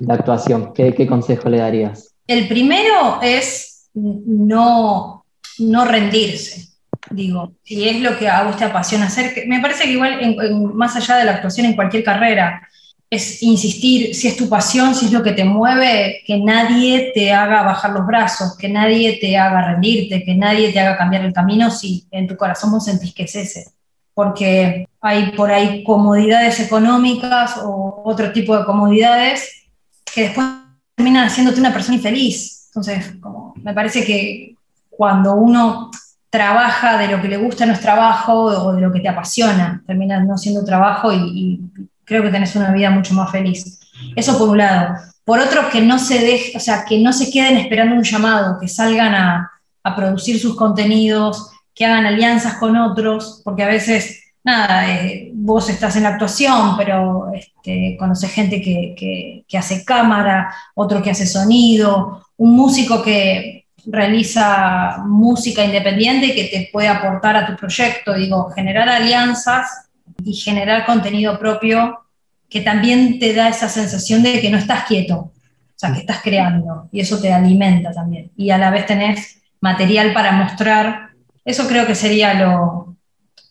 la 0.00 0.14
actuación? 0.14 0.72
¿Qué, 0.74 0.94
qué 0.94 1.06
consejo 1.06 1.48
le 1.48 1.58
darías? 1.58 2.14
El 2.26 2.46
primero 2.46 3.20
es 3.22 3.88
no, 3.94 5.17
no 5.58 5.84
rendirse 5.84 6.68
digo, 7.10 7.52
si 7.62 7.88
es 7.88 8.00
lo 8.00 8.18
que 8.18 8.28
a 8.28 8.44
vos 8.44 8.56
te 8.56 8.64
apasiona 8.64 9.06
hacer, 9.06 9.44
me 9.46 9.60
parece 9.60 9.84
que 9.84 9.92
igual, 9.92 10.36
más 10.74 10.96
allá 10.96 11.16
de 11.16 11.24
la 11.24 11.32
actuación 11.32 11.66
en 11.66 11.76
cualquier 11.76 12.04
carrera, 12.04 12.62
es 13.10 13.42
insistir, 13.42 14.14
si 14.14 14.28
es 14.28 14.36
tu 14.36 14.50
pasión, 14.50 14.94
si 14.94 15.06
es 15.06 15.12
lo 15.12 15.22
que 15.22 15.32
te 15.32 15.44
mueve, 15.44 16.20
que 16.26 16.38
nadie 16.38 17.10
te 17.14 17.32
haga 17.32 17.62
bajar 17.62 17.92
los 17.92 18.06
brazos, 18.06 18.56
que 18.58 18.68
nadie 18.68 19.18
te 19.18 19.38
haga 19.38 19.72
rendirte, 19.72 20.22
que 20.24 20.34
nadie 20.34 20.72
te 20.72 20.80
haga 20.80 20.98
cambiar 20.98 21.24
el 21.24 21.32
camino 21.32 21.70
si 21.70 22.06
en 22.10 22.26
tu 22.26 22.36
corazón 22.36 22.70
vos 22.70 22.84
sentís 22.84 23.14
que 23.14 23.22
es 23.22 23.34
ese. 23.34 23.70
Porque 24.12 24.86
hay 25.00 25.30
por 25.30 25.50
ahí 25.50 25.84
comodidades 25.84 26.60
económicas 26.60 27.56
o 27.64 28.02
otro 28.04 28.30
tipo 28.32 28.58
de 28.58 28.66
comodidades 28.66 29.68
que 30.14 30.24
después 30.24 30.46
terminan 30.94 31.28
haciéndote 31.28 31.60
una 31.60 31.72
persona 31.72 31.96
infeliz. 31.96 32.66
Entonces, 32.66 33.14
como, 33.22 33.54
me 33.56 33.72
parece 33.72 34.04
que 34.04 34.57
cuando 34.98 35.36
uno 35.36 35.92
trabaja 36.28 36.98
de 36.98 37.06
lo 37.06 37.22
que 37.22 37.28
le 37.28 37.36
gusta 37.36 37.64
no 37.64 37.72
es 37.72 37.80
trabajo 37.80 38.34
o 38.34 38.72
de 38.72 38.80
lo 38.80 38.92
que 38.92 38.98
te 38.98 39.08
apasiona, 39.08 39.80
termina 39.86 40.18
no 40.24 40.36
siendo 40.36 40.64
trabajo 40.64 41.12
y, 41.12 41.60
creo 42.04 42.22
que 42.22 42.30
tenés 42.30 42.56
una 42.56 42.72
vida 42.72 42.90
mucho 42.90 43.14
más 43.14 43.30
feliz. 43.30 43.78
Eso 44.16 44.36
por 44.38 44.48
un 44.48 44.58
lado. 44.58 44.96
Por 45.24 45.38
otro, 45.38 45.68
que 45.70 45.82
no 45.82 45.98
se 45.98 46.18
deje, 46.18 46.56
o 46.56 46.60
sea, 46.60 46.84
que 46.84 46.98
no 46.98 47.12
se 47.12 47.30
queden 47.30 47.58
esperando 47.58 47.94
un 47.94 48.02
llamado, 48.02 48.58
que 48.58 48.66
salgan 48.66 49.14
a, 49.14 49.52
producir 49.94 50.38
sus 50.40 50.56
contenidos, 50.56 51.50
que 51.74 51.86
hagan 51.86 52.06
alianzas 52.06 52.54
con 52.54 52.76
otros, 52.76 53.40
porque 53.44 53.62
a 53.62 53.68
veces, 53.68 54.22
nada, 54.42 54.90
eh, 54.90 55.30
vos 55.34 55.68
estás 55.70 55.96
en 55.96 56.02
la 56.02 56.10
actuación, 56.10 56.76
pero 56.76 57.30
este, 57.32 57.96
conoces 57.98 58.30
gente 58.30 58.60
que, 58.60 59.44
que 59.46 59.58
hace 59.58 59.84
cámara, 59.84 60.52
otro 60.74 61.02
que 61.02 61.10
hace 61.10 61.26
sonido, 61.26 62.22
un 62.36 62.54
músico 62.54 63.02
que 63.02 63.57
realiza 63.86 64.98
música 65.06 65.64
independiente 65.64 66.34
que 66.34 66.44
te 66.44 66.68
puede 66.72 66.88
aportar 66.88 67.36
a 67.36 67.46
tu 67.46 67.56
proyecto, 67.56 68.14
digo, 68.14 68.50
generar 68.50 68.88
alianzas 68.88 69.88
y 70.24 70.34
generar 70.34 70.84
contenido 70.84 71.38
propio 71.38 72.00
que 72.48 72.60
también 72.60 73.18
te 73.18 73.34
da 73.34 73.48
esa 73.48 73.68
sensación 73.68 74.22
de 74.22 74.40
que 74.40 74.50
no 74.50 74.58
estás 74.58 74.84
quieto, 74.84 75.16
o 75.16 75.32
sea, 75.74 75.92
que 75.92 76.00
estás 76.00 76.20
creando 76.22 76.88
y 76.90 77.00
eso 77.00 77.20
te 77.20 77.32
alimenta 77.32 77.92
también. 77.92 78.30
Y 78.36 78.50
a 78.50 78.58
la 78.58 78.70
vez 78.70 78.86
tenés 78.86 79.40
material 79.60 80.12
para 80.12 80.32
mostrar, 80.32 81.10
eso 81.44 81.66
creo 81.68 81.86
que 81.86 81.94
sería 81.94 82.34
lo, 82.34 82.96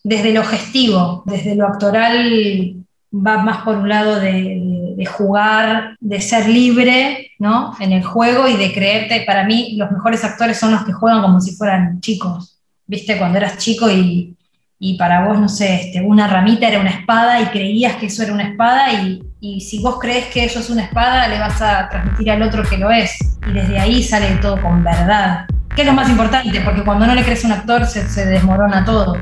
desde 0.04 0.34
lo 0.34 0.44
gestivo, 0.44 1.24
desde 1.26 1.56
lo 1.56 1.68
actoral 1.68 2.76
va 3.14 3.38
más 3.38 3.64
por 3.64 3.78
un 3.78 3.90
lado 3.90 4.20
de 4.20 4.78
de 4.87 4.87
jugar, 5.06 5.96
de 6.00 6.22
ser 6.22 6.50
libre 6.50 7.32
¿no? 7.40 7.76
en 7.80 7.92
el 7.92 8.04
juego 8.04 8.48
y 8.48 8.58
de 8.58 8.74
creerte. 8.74 9.24
Para 9.26 9.44
mí, 9.44 9.76
los 9.78 9.92
mejores 9.92 10.24
actores 10.24 10.58
son 10.58 10.72
los 10.72 10.84
que 10.84 10.94
juegan 10.94 11.22
como 11.22 11.40
si 11.40 11.56
fueran 11.56 12.02
chicos. 12.02 12.60
¿Viste? 12.86 13.18
Cuando 13.18 13.38
eras 13.38 13.58
chico 13.58 13.92
y, 13.92 14.36
y 14.80 14.98
para 14.98 15.26
vos, 15.26 15.40
no 15.40 15.50
sé, 15.50 15.76
este, 15.76 16.02
una 16.02 16.28
ramita 16.28 16.68
era 16.68 16.80
una 16.80 16.90
espada 16.90 17.42
y 17.42 17.46
creías 17.48 17.96
que 17.98 18.06
eso 18.08 18.24
era 18.24 18.34
una 18.34 18.50
espada 18.50 18.94
y, 18.94 19.22
y, 19.40 19.62
si 19.62 19.82
vos 19.82 20.00
crees 20.00 20.28
que 20.28 20.46
eso 20.46 20.60
es 20.60 20.70
una 20.70 20.84
espada, 20.84 21.28
le 21.28 21.38
vas 21.38 21.62
a 21.62 21.90
transmitir 21.90 22.32
al 22.32 22.42
otro 22.42 22.64
que 22.64 22.78
lo 22.78 22.90
es. 22.90 23.18
Y 23.48 23.54
desde 23.54 23.78
ahí 23.78 24.02
sale 24.02 24.28
todo 24.42 24.62
con 24.62 24.84
verdad. 24.84 25.46
Que 25.76 25.82
es 25.82 25.88
lo 25.88 25.94
más 25.94 26.10
importante, 26.10 26.60
porque 26.62 26.84
cuando 26.84 27.06
no 27.06 27.14
le 27.14 27.24
crees 27.24 27.44
a 27.44 27.48
un 27.48 27.54
actor 27.54 27.86
se, 27.86 28.08
se 28.08 28.26
desmorona 28.26 28.84
todo. 28.84 29.18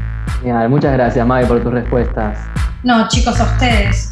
muchas 0.69 0.93
gracias, 0.93 1.25
Mavi, 1.25 1.45
por 1.45 1.61
tus 1.61 1.73
respuestas. 1.73 2.37
No, 2.83 3.07
chicos, 3.09 3.39
a 3.39 3.43
ustedes. 3.43 4.11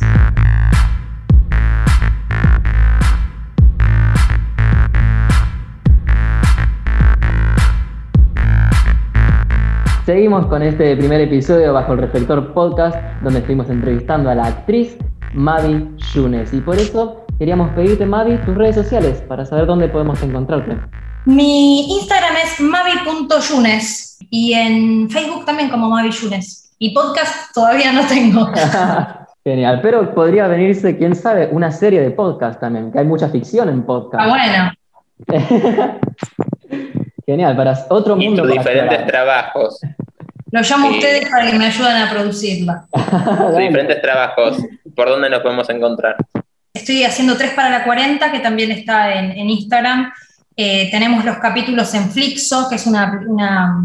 Seguimos 10.06 10.48
con 10.48 10.62
este 10.62 10.98
primer 10.98 11.22
episodio 11.22 11.72
bajo 11.72 11.94
el 11.94 12.00
Reflector 12.00 12.54
Podcast, 12.54 12.98
donde 13.22 13.40
estuvimos 13.40 13.70
entrevistando 13.70 14.30
a 14.30 14.36
la 14.36 14.48
actriz 14.48 14.98
Mavi 15.34 15.96
Yunes. 16.14 16.54
Y 16.54 16.60
por 16.60 16.76
eso 16.76 17.26
queríamos 17.40 17.72
pedirte, 17.72 18.06
Mavi, 18.06 18.36
tus 18.40 18.54
redes 18.54 18.76
sociales 18.76 19.24
para 19.30 19.46
saber 19.46 19.66
dónde 19.66 19.88
podemos 19.88 20.22
encontrarte. 20.22 20.78
Mi 21.24 21.90
Instagram 22.00 22.34
es 22.44 22.60
mavi.yunes 22.60 24.18
y 24.30 24.52
en 24.52 25.10
Facebook 25.10 25.46
también 25.46 25.70
como 25.70 25.90
Mavi 25.90 26.12
Yunes. 26.12 26.76
Y 26.80 26.94
podcast 26.94 27.54
todavía 27.54 27.94
no 27.94 28.06
tengo. 28.06 28.52
Genial, 29.46 29.80
pero 29.82 30.14
podría 30.14 30.50
venirse, 30.50 30.98
quién 30.98 31.16
sabe, 31.16 31.48
una 31.50 31.72
serie 31.72 32.02
de 32.02 32.12
podcast 32.12 32.60
también, 32.60 32.92
que 32.92 33.00
hay 33.00 33.06
mucha 33.06 33.30
ficción 33.30 33.70
en 33.70 33.84
podcast. 33.84 34.22
Ah, 34.22 34.74
bueno. 35.28 36.00
Genial, 37.26 37.56
para 37.56 37.86
otro 37.90 38.16
y 38.20 38.26
mundo. 38.28 38.44
tus 38.44 38.52
para 38.52 38.62
diferentes 38.62 39.00
explorar. 39.00 39.26
trabajos. 39.52 39.80
Lo 40.52 40.62
llamo 40.62 40.88
a 40.88 40.92
Sí. 40.92 40.98
ustedes 41.00 41.30
para 41.30 41.50
que 41.52 41.58
me 41.58 41.66
ayuden 41.66 41.96
a 41.98 42.10
producirla. 42.12 42.86
Tus 42.92 43.58
diferentes 43.58 44.02
trabajos. 44.02 44.58
¿Por 44.96 45.10
dónde 45.10 45.30
nos 45.30 45.40
podemos 45.42 45.68
encontrar? 45.70 46.16
Estoy 46.74 47.04
haciendo 47.04 47.36
3 47.38 47.54
para 47.54 47.70
la 47.70 47.84
40, 47.84 48.32
que 48.32 48.40
también 48.40 48.72
está 48.72 49.14
en, 49.14 49.32
en 49.32 49.50
Instagram. 49.50 50.12
Eh, 50.56 50.90
tenemos 50.92 51.26
los 51.26 51.38
capítulos 51.38 51.94
en 51.96 52.10
Flixo, 52.12 52.68
que 52.70 52.76
es 52.76 52.86
una, 52.86 53.24
una 53.28 53.84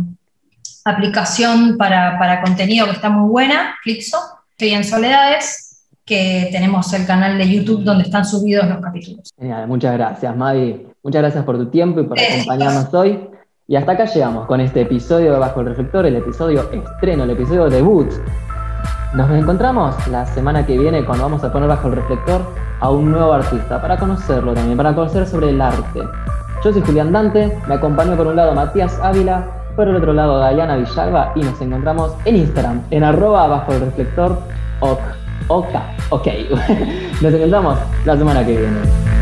aplicación 0.85 1.77
para, 1.77 2.19
para 2.19 2.43
contenido 2.43 2.87
que 2.87 2.93
está 2.93 3.09
muy 3.09 3.29
buena, 3.31 3.77
Flixo. 3.83 4.19
Estoy 4.51 4.71
en 4.75 4.85
Soledades, 4.85 5.68
que 6.09 6.49
tenemos 6.51 6.93
el 6.95 7.07
canal 7.07 7.37
de 7.37 7.49
YouTube 7.49 7.85
donde 7.85 8.05
están 8.05 8.25
subidos 8.25 8.67
los 8.67 8.79
capítulos. 8.81 9.31
Genial, 9.39 9.69
muchas 9.69 9.93
gracias, 9.93 10.35
Mavi. 10.35 10.87
Muchas 11.03 11.23
gracias 11.23 11.45
por 11.45 11.59
tu 11.59 11.67
tiempo 11.67 12.01
y 12.01 12.05
por 12.05 12.17
Gracias. 12.17 12.41
acompañarnos 12.41 12.93
hoy. 12.95 13.29
Y 13.67 13.77
hasta 13.77 13.93
acá 13.93 14.07
llegamos 14.07 14.47
con 14.47 14.61
este 14.61 14.81
episodio 14.81 15.35
de 15.35 15.39
Bajo 15.39 15.61
el 15.61 15.67
Reflector, 15.67 16.07
el 16.07 16.17
episodio 16.17 16.71
estreno, 16.73 17.25
el 17.25 17.31
episodio 17.31 17.69
debut. 17.69 18.11
Nos 19.15 19.31
encontramos 19.31 19.95
la 20.09 20.25
semana 20.27 20.65
que 20.65 20.79
viene 20.79 21.05
cuando 21.05 21.25
vamos 21.25 21.45
a 21.45 21.53
poner 21.53 21.69
bajo 21.69 21.89
el 21.89 21.97
reflector 21.97 22.43
a 22.81 22.91
un 22.91 23.11
nuevo 23.11 23.33
artista 23.33 23.81
para 23.81 23.97
conocerlo 23.99 24.55
también, 24.55 24.77
para 24.77 24.95
conocer 24.95 25.27
sobre 25.27 25.51
el 25.51 25.61
arte. 25.61 26.01
Yo 26.65 26.73
soy 26.73 26.83
Julián 26.83 27.13
Dante, 27.13 27.57
me 27.69 27.75
acompañó 27.75 28.17
por 28.17 28.27
un 28.27 28.37
lado 28.37 28.55
Matías 28.55 28.99
Ávila, 29.03 29.47
por 29.77 29.89
el 29.89 29.97
otro 29.97 30.13
lado 30.13 30.39
Dayana 30.39 30.77
Villalba 30.77 31.33
y 31.37 31.41
nos 31.41 31.61
encontramos 31.61 32.13
en 32.25 32.37
Instagram, 32.37 32.83
en 32.91 33.05
arroba 33.05 33.47
bajo 33.47 33.73
el 33.73 33.81
reflector 33.81 34.39
ok. 34.81 35.01
Ok, 35.49 35.75
ok. 36.11 36.27
Nos 37.23 37.35
encontramos 37.35 37.79
la 38.05 38.17
semana 38.17 38.45
que 38.45 38.53
viene. 38.53 39.18